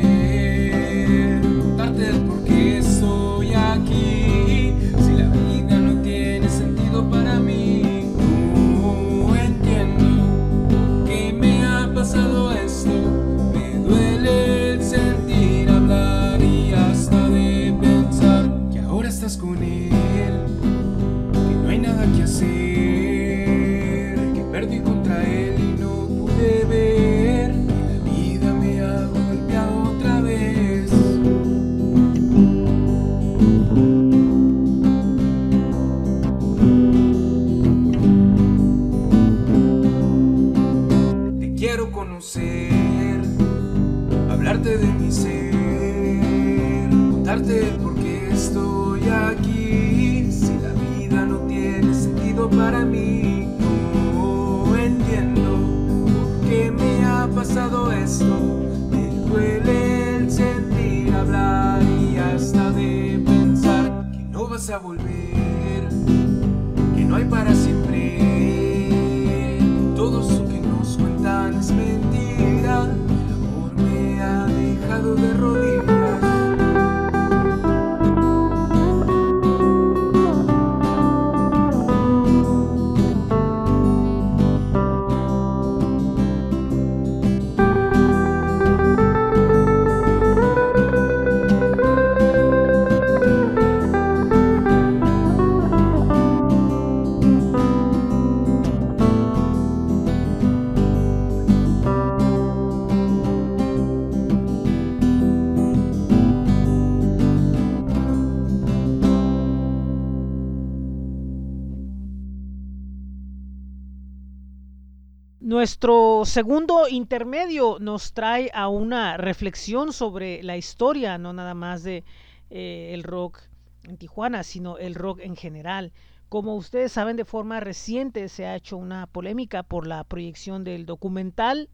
[115.59, 122.05] Nuestro segundo intermedio nos trae a una reflexión sobre la historia, no nada más de
[122.49, 123.41] eh, el rock
[123.83, 125.91] en Tijuana, sino el rock en general.
[126.29, 130.85] Como ustedes saben, de forma reciente se ha hecho una polémica por la proyección del
[130.85, 131.67] documental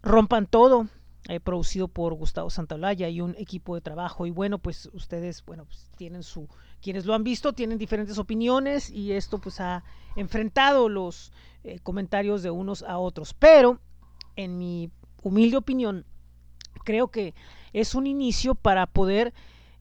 [0.00, 0.86] Rompan Todo,
[1.28, 4.24] eh, producido por Gustavo Santaolalla y un equipo de trabajo.
[4.24, 6.48] Y bueno, pues ustedes, bueno, pues tienen su,
[6.80, 9.84] quienes lo han visto tienen diferentes opiniones y esto pues ha
[10.16, 11.30] enfrentado los
[11.64, 13.34] eh, comentarios de unos a otros.
[13.34, 13.80] Pero,
[14.36, 14.90] en mi
[15.22, 16.04] humilde opinión,
[16.84, 17.34] creo que
[17.72, 19.34] es un inicio para poder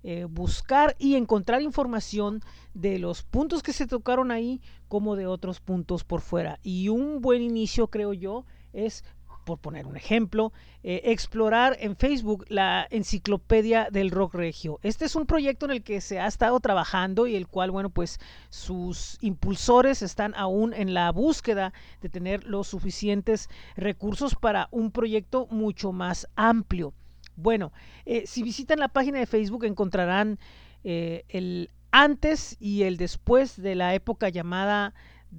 [0.04, 2.42] eh, buscar y encontrar información
[2.74, 6.60] de los puntos que se tocaron ahí como de otros puntos por fuera.
[6.64, 9.04] Y un buen inicio, creo yo, es
[9.48, 10.52] por poner un ejemplo,
[10.84, 14.78] eh, explorar en Facebook la enciclopedia del rock regio.
[14.84, 17.90] Este es un proyecto en el que se ha estado trabajando y el cual, bueno,
[17.90, 18.20] pues
[18.50, 21.72] sus impulsores están aún en la búsqueda
[22.02, 26.94] de tener los suficientes recursos para un proyecto mucho más amplio.
[27.38, 27.72] Bueno,
[28.06, 30.40] eh, si visitan la página de Facebook encontrarán
[30.84, 34.94] eh, el antes y el después de la época llamada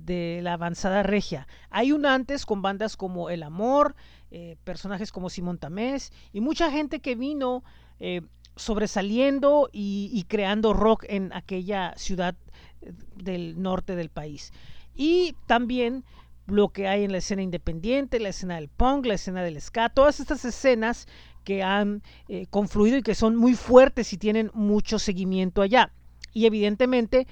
[0.05, 1.47] de la avanzada regia.
[1.71, 3.95] Hay un antes con bandas como El Amor,
[4.31, 7.65] eh, personajes como Simón Tamés y mucha gente que vino
[7.99, 8.21] eh,
[8.57, 12.35] sobresaliendo y, creando rock en aquella ciudad
[12.83, 14.53] eh, del norte del país.
[14.95, 16.05] Y también
[16.47, 19.89] lo que hay en la escena independiente, la escena del punk, la escena del ska,
[19.89, 21.07] todas estas escenas
[21.45, 22.03] que han
[22.51, 25.93] confluido y que son muy fuertes y tienen mucho seguimiento allá.
[26.35, 27.27] Y evidentemente,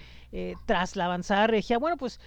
[0.65, 2.21] tras la avanzada regia, bueno, pues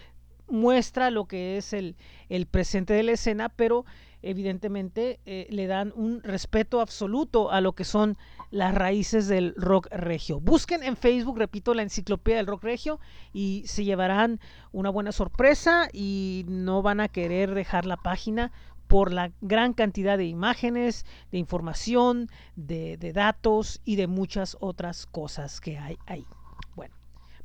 [0.50, 1.96] muestra lo que es el,
[2.30, 3.86] el presente de la escena, pero
[4.22, 8.18] evidentemente eh, le dan un respeto absoluto a lo que son
[8.52, 10.40] las raíces del rock regio.
[10.40, 13.00] Busquen en Facebook, repito, la enciclopedia del rock regio
[13.32, 14.40] y se llevarán
[14.72, 18.52] una buena sorpresa y no van a querer dejar la página
[18.88, 25.06] por la gran cantidad de imágenes, de información, de, de datos y de muchas otras
[25.06, 26.26] cosas que hay ahí.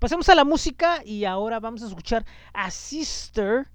[0.05, 3.71] Pasemos a la música y ahora vamos a escuchar a Sister.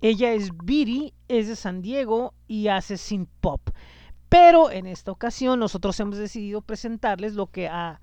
[0.00, 3.60] Ella es Biri, es de San Diego y hace synth pop.
[4.28, 8.00] Pero en esta ocasión nosotros hemos decidido presentarles lo que ha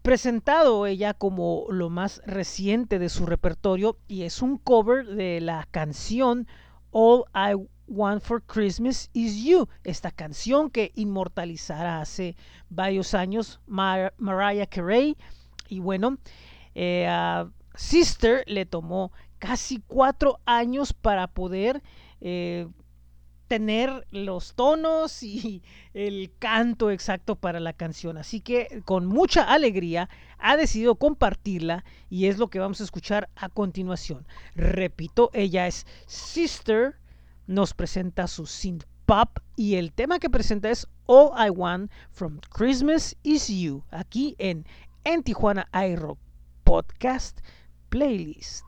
[0.00, 5.68] presentado ella como lo más reciente de su repertorio y es un cover de la
[5.70, 6.48] canción
[6.92, 12.36] All I Want for Christmas Is You, esta canción que inmortalizará hace
[12.70, 15.18] varios años Mar Mariah Carey
[15.70, 16.18] y bueno,
[16.74, 21.82] eh, a Sister le tomó casi cuatro años para poder
[22.20, 22.68] eh,
[23.48, 25.62] tener los tonos y
[25.94, 28.18] el canto exacto para la canción.
[28.18, 30.08] Así que con mucha alegría
[30.38, 34.26] ha decidido compartirla y es lo que vamos a escuchar a continuación.
[34.54, 36.96] Repito, ella es Sister,
[37.46, 42.38] nos presenta su synth pop y el tema que presenta es All I Want from
[42.50, 44.64] Christmas Is You, aquí en
[45.02, 46.18] En Tijuana iRock
[46.64, 47.40] Podcast
[47.88, 48.64] Playlist.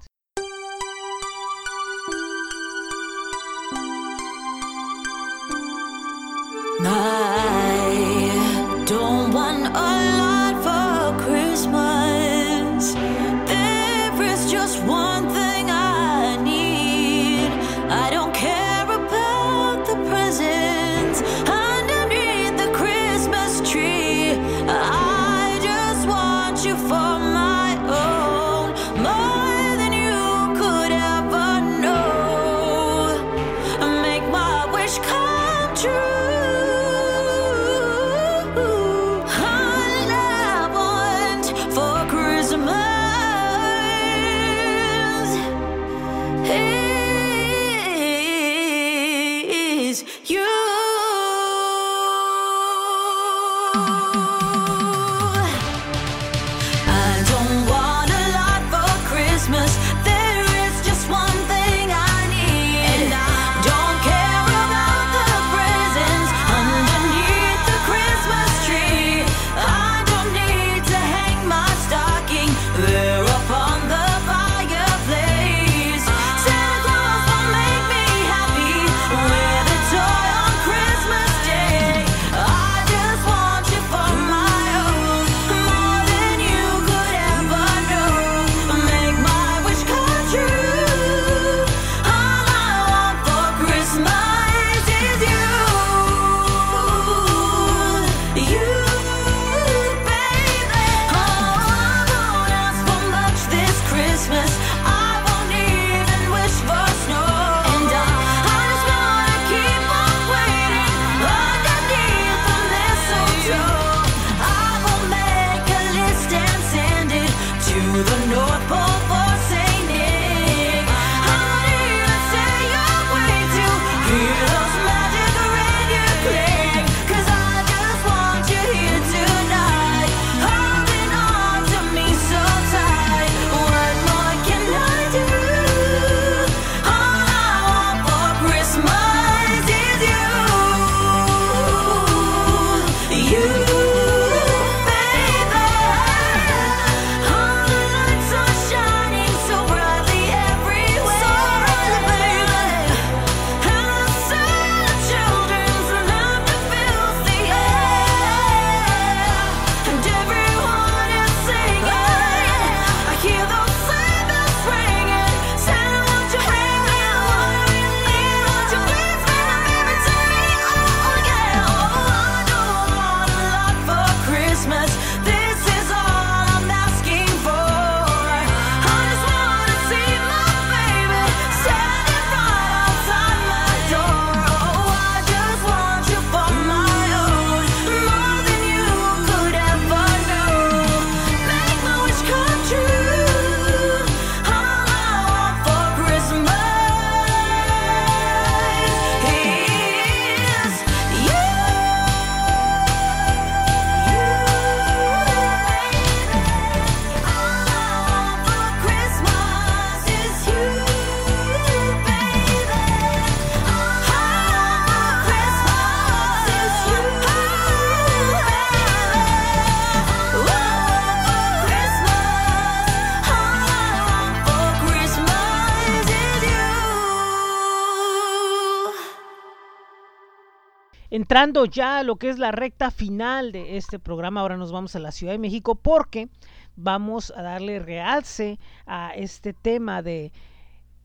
[231.32, 234.94] Entrando ya a lo que es la recta final de este programa, ahora nos vamos
[234.96, 236.28] a la Ciudad de México porque
[236.76, 240.30] vamos a darle realce a este tema de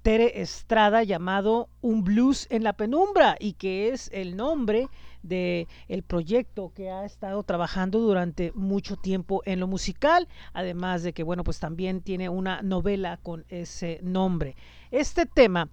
[0.01, 4.89] Tere Estrada llamado Un blues en la penumbra y que es el nombre
[5.23, 11.13] de el proyecto que ha estado trabajando durante mucho tiempo en lo musical, además de
[11.13, 14.57] que bueno, pues también tiene una novela con ese nombre.
[14.91, 15.69] Este tema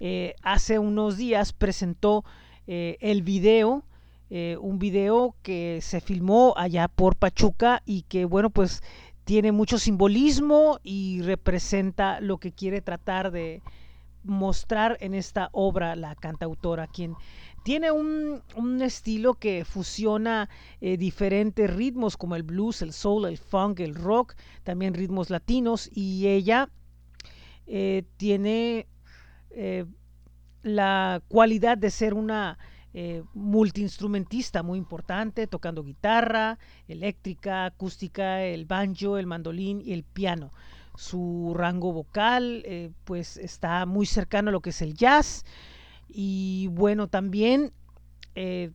[0.00, 2.26] eh, hace unos días presentó
[2.66, 3.84] eh, el video,
[4.28, 8.82] eh, un video que se filmó allá por Pachuca y que bueno, pues
[9.24, 13.62] tiene mucho simbolismo y representa lo que quiere tratar de
[14.24, 17.14] mostrar en esta obra la cantautora, quien
[17.62, 20.48] tiene un, un estilo que fusiona
[20.80, 24.34] eh, diferentes ritmos como el blues, el soul, el funk, el rock,
[24.64, 26.68] también ritmos latinos y ella
[28.16, 28.86] tiene
[30.66, 32.58] la cualidad de ser una
[32.92, 40.52] eh, multiinstrumentista muy importante, tocando guitarra, eléctrica, acústica, el banjo, el mandolín y el piano.
[40.96, 45.44] Su rango vocal eh, pues está muy cercano a lo que es el jazz
[46.08, 47.72] y bueno, también
[48.34, 48.72] eh,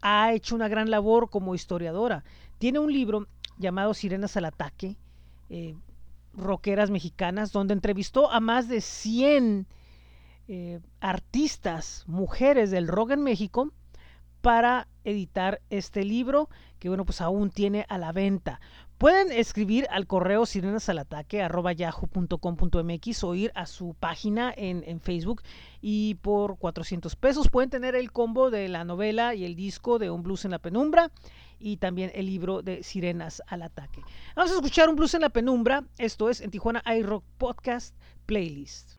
[0.00, 2.24] ha hecho una gran labor como historiadora.
[2.58, 3.28] Tiene un libro
[3.58, 4.96] llamado Sirenas al Ataque,
[6.32, 9.68] rockeras mexicanas, donde entrevistó a más de 100
[10.48, 13.72] eh, artistas, mujeres del rock en México,
[14.42, 18.60] para editar este libro que bueno pues aún tiene a la venta
[18.98, 25.42] pueden escribir al correo sirenasalataque arroba yahoo.com.mx o ir a su página en, en Facebook
[25.80, 30.10] y por 400 pesos pueden tener el combo de la novela y el disco de
[30.10, 31.10] un blues en la penumbra
[31.58, 34.02] y también el libro de Sirenas al Ataque.
[34.34, 37.96] Vamos a escuchar un blues en la penumbra, esto es en Tijuana iRock Podcast
[38.26, 38.96] Playlist.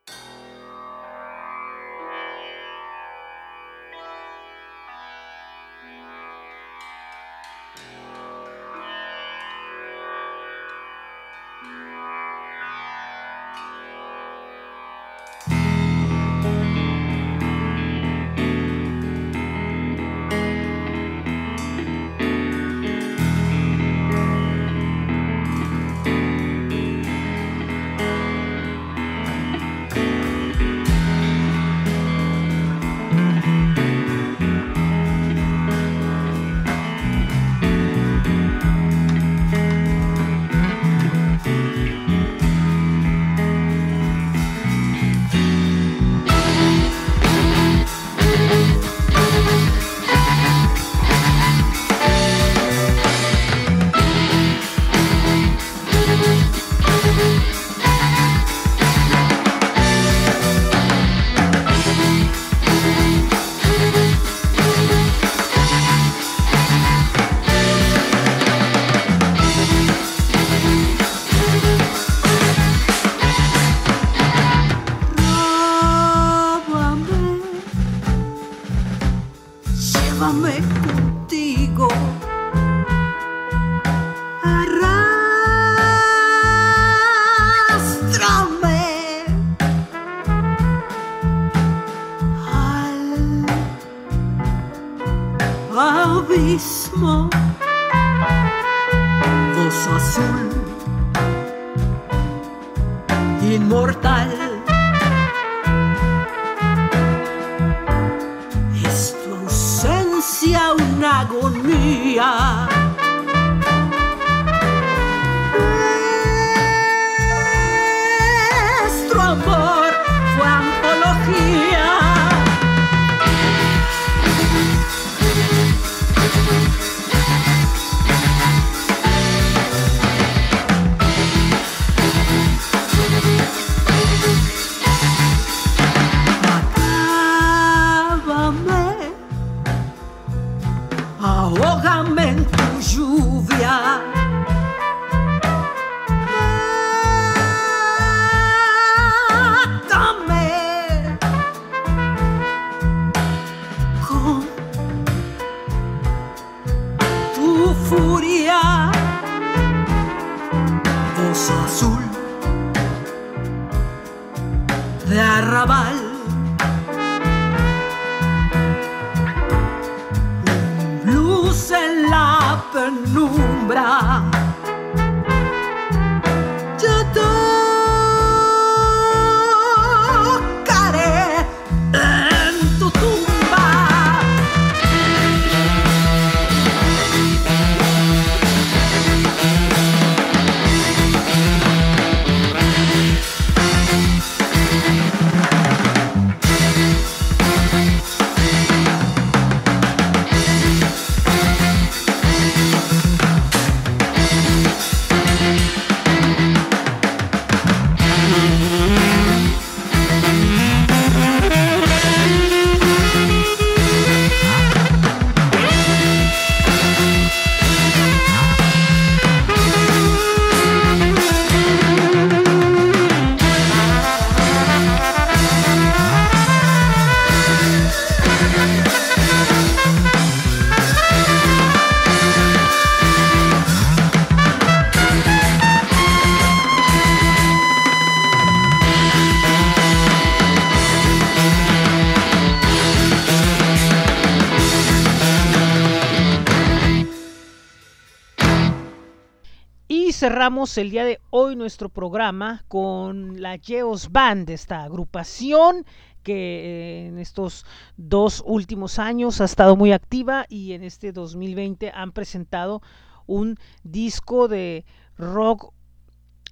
[250.34, 255.85] Cerramos el día de hoy nuestro programa con la Geos Band, esta agrupación
[256.23, 261.91] que eh, en estos dos últimos años ha estado muy activa y en este 2020
[261.93, 262.81] han presentado
[263.27, 264.85] un disco de
[265.19, 265.72] rock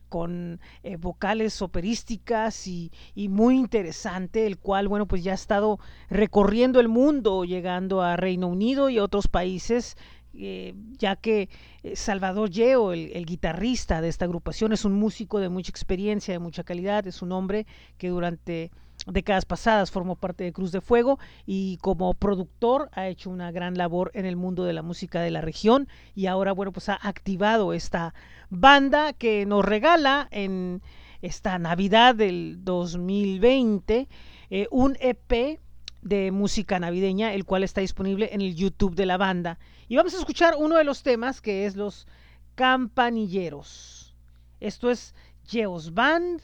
[0.09, 6.79] con eh, vocales operísticas y, muy interesante, el cual, bueno, pues ya ha estado recorriendo
[6.79, 9.97] el mundo, llegando a Reino Unido y otros países,
[10.35, 11.49] eh, ya que
[11.95, 16.39] Salvador Yeo, el, el guitarrista de esta agrupación, es un músico de mucha experiencia, de
[16.39, 17.65] mucha calidad, es un hombre
[17.97, 18.71] que durante
[19.07, 23.77] décadas pasadas formó parte de Cruz de Fuego y como productor ha hecho una gran
[23.77, 26.99] labor en el mundo de la música de la región y ahora bueno pues ha
[27.01, 28.13] activado esta
[28.49, 30.81] banda que nos regala en
[31.21, 34.07] esta Navidad del 2020
[34.49, 35.59] eh, un EP
[36.01, 39.59] de música navideña el cual está disponible en el YouTube de la banda
[39.91, 42.07] y vamos a escuchar uno de los temas que es los
[42.55, 44.15] campanilleros
[44.61, 45.13] esto es
[45.43, 46.41] Geos Band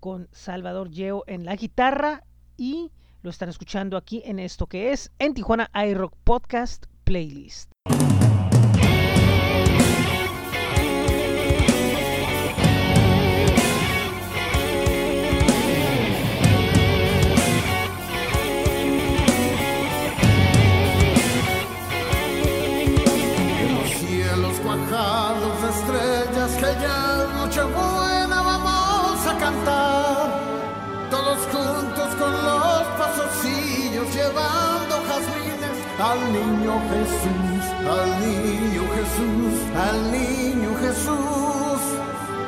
[0.00, 2.24] con Salvador Yeo en la guitarra
[2.56, 2.90] y
[3.22, 7.70] lo están escuchando aquí en esto que es en Tijuana iRock Podcast Playlist.
[35.98, 37.64] Al niño Jesús,
[37.96, 41.80] al niño Jesús, al niño Jesús.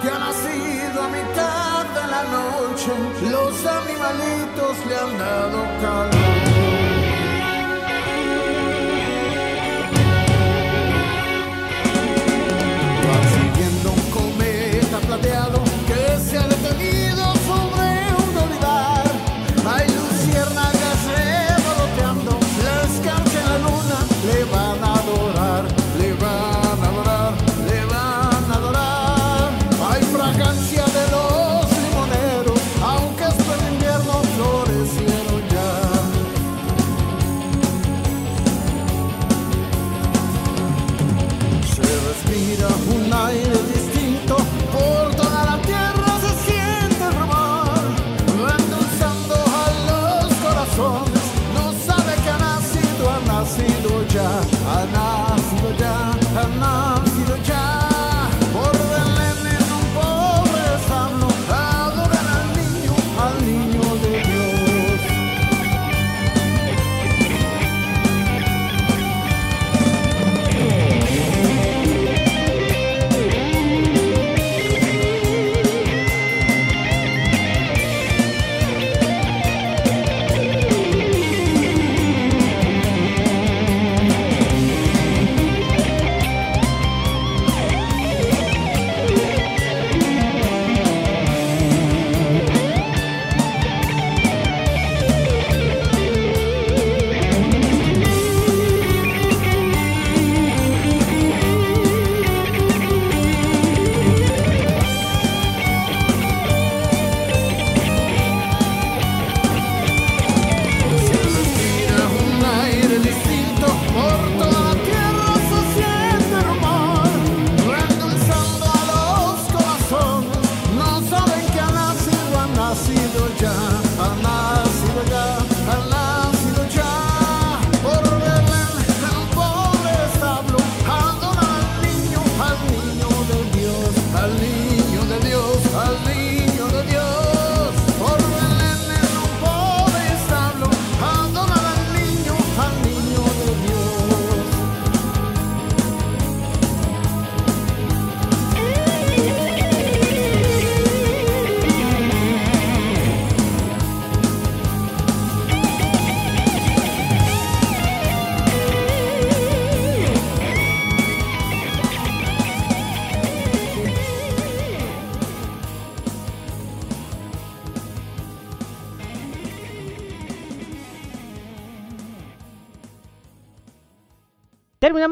[0.00, 2.92] Que ha nacido a mitad de la noche,
[3.30, 6.79] los animalitos le han dado calor.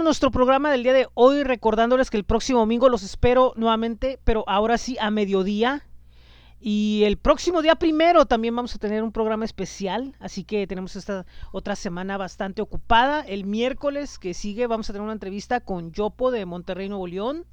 [0.08, 4.42] Nuestro programa del día de hoy recordándoles que el próximo domingo los espero nuevamente, pero
[4.46, 5.84] ahora sí a mediodía.
[6.62, 10.96] Y el próximo día primero también vamos a tener un programa especial, así que tenemos
[10.96, 13.20] esta otra semana bastante ocupada.
[13.20, 17.44] El miércoles que sigue vamos a tener una entrevista con Yopo de Monterrey, Nuevo León.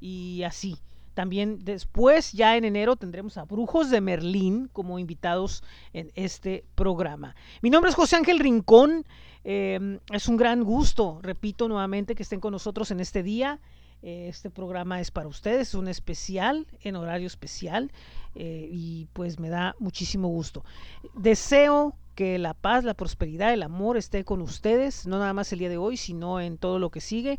[0.00, 0.78] y así.
[1.14, 7.34] También después, ya en enero, tendremos a Brujos de Merlín como invitados en este programa.
[7.60, 9.04] Mi nombre es José Ángel Rincón.
[9.50, 13.60] Eh, es un gran gusto, repito nuevamente, que estén con nosotros en este día.
[14.02, 17.90] Eh, Este programa es para ustedes, es un especial, en horario especial,
[18.34, 20.66] eh, y pues me da muchísimo gusto.
[21.14, 25.60] Deseo que la paz, la prosperidad, el amor esté con ustedes, no nada más el
[25.60, 27.38] día de hoy, sino en todo lo que sigue.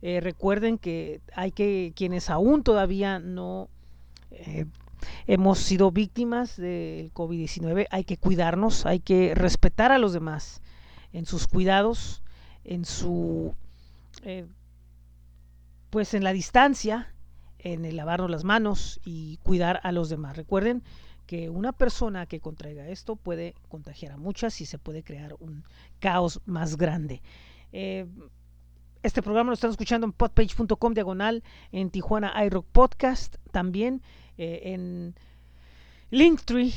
[0.00, 3.68] Eh, recuerden que hay que, quienes aún todavía no
[5.26, 10.62] hemos sido víctimas del COVID-19, hay que cuidarnos, hay que respetar a los demás
[11.12, 12.22] en sus cuidados,
[12.64, 13.54] en su,
[14.22, 14.46] eh,
[15.90, 17.14] pues en la distancia,
[17.58, 20.36] en el lavarnos las manos y cuidar a los demás.
[20.36, 20.82] Recuerden
[21.26, 25.64] que una persona que contraiga esto puede contagiar a muchas y se puede crear un
[25.98, 27.22] caos más grande.
[27.72, 28.06] Eh,
[29.02, 34.02] este programa lo están escuchando en podpage.com diagonal en Tijuana iRock Podcast, también
[34.38, 35.14] eh, en
[36.10, 36.72] Linktree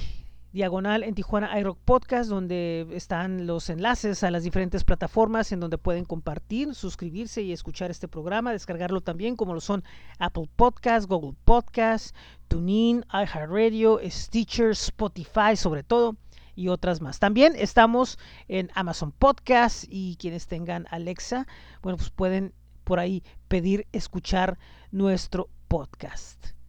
[0.53, 5.77] diagonal en Tijuana iRock Podcast, donde están los enlaces a las diferentes plataformas en donde
[5.77, 9.83] pueden compartir, suscribirse y escuchar este programa, descargarlo también, como lo son
[10.19, 12.15] Apple Podcast, Google Podcast,
[12.47, 16.17] TuneIn, iHeartRadio, Stitcher, Spotify sobre todo
[16.55, 17.19] y otras más.
[17.19, 21.47] También estamos en Amazon Podcast y quienes tengan Alexa,
[21.81, 22.53] bueno, pues pueden
[22.83, 24.57] por ahí pedir escuchar
[24.91, 26.60] nuestro podcast.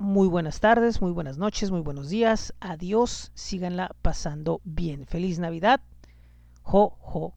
[0.00, 2.54] Muy buenas tardes, muy buenas noches, muy buenos días.
[2.58, 5.04] Adiós, síganla pasando bien.
[5.04, 5.82] Feliz Navidad.
[6.62, 7.34] Jo, jo,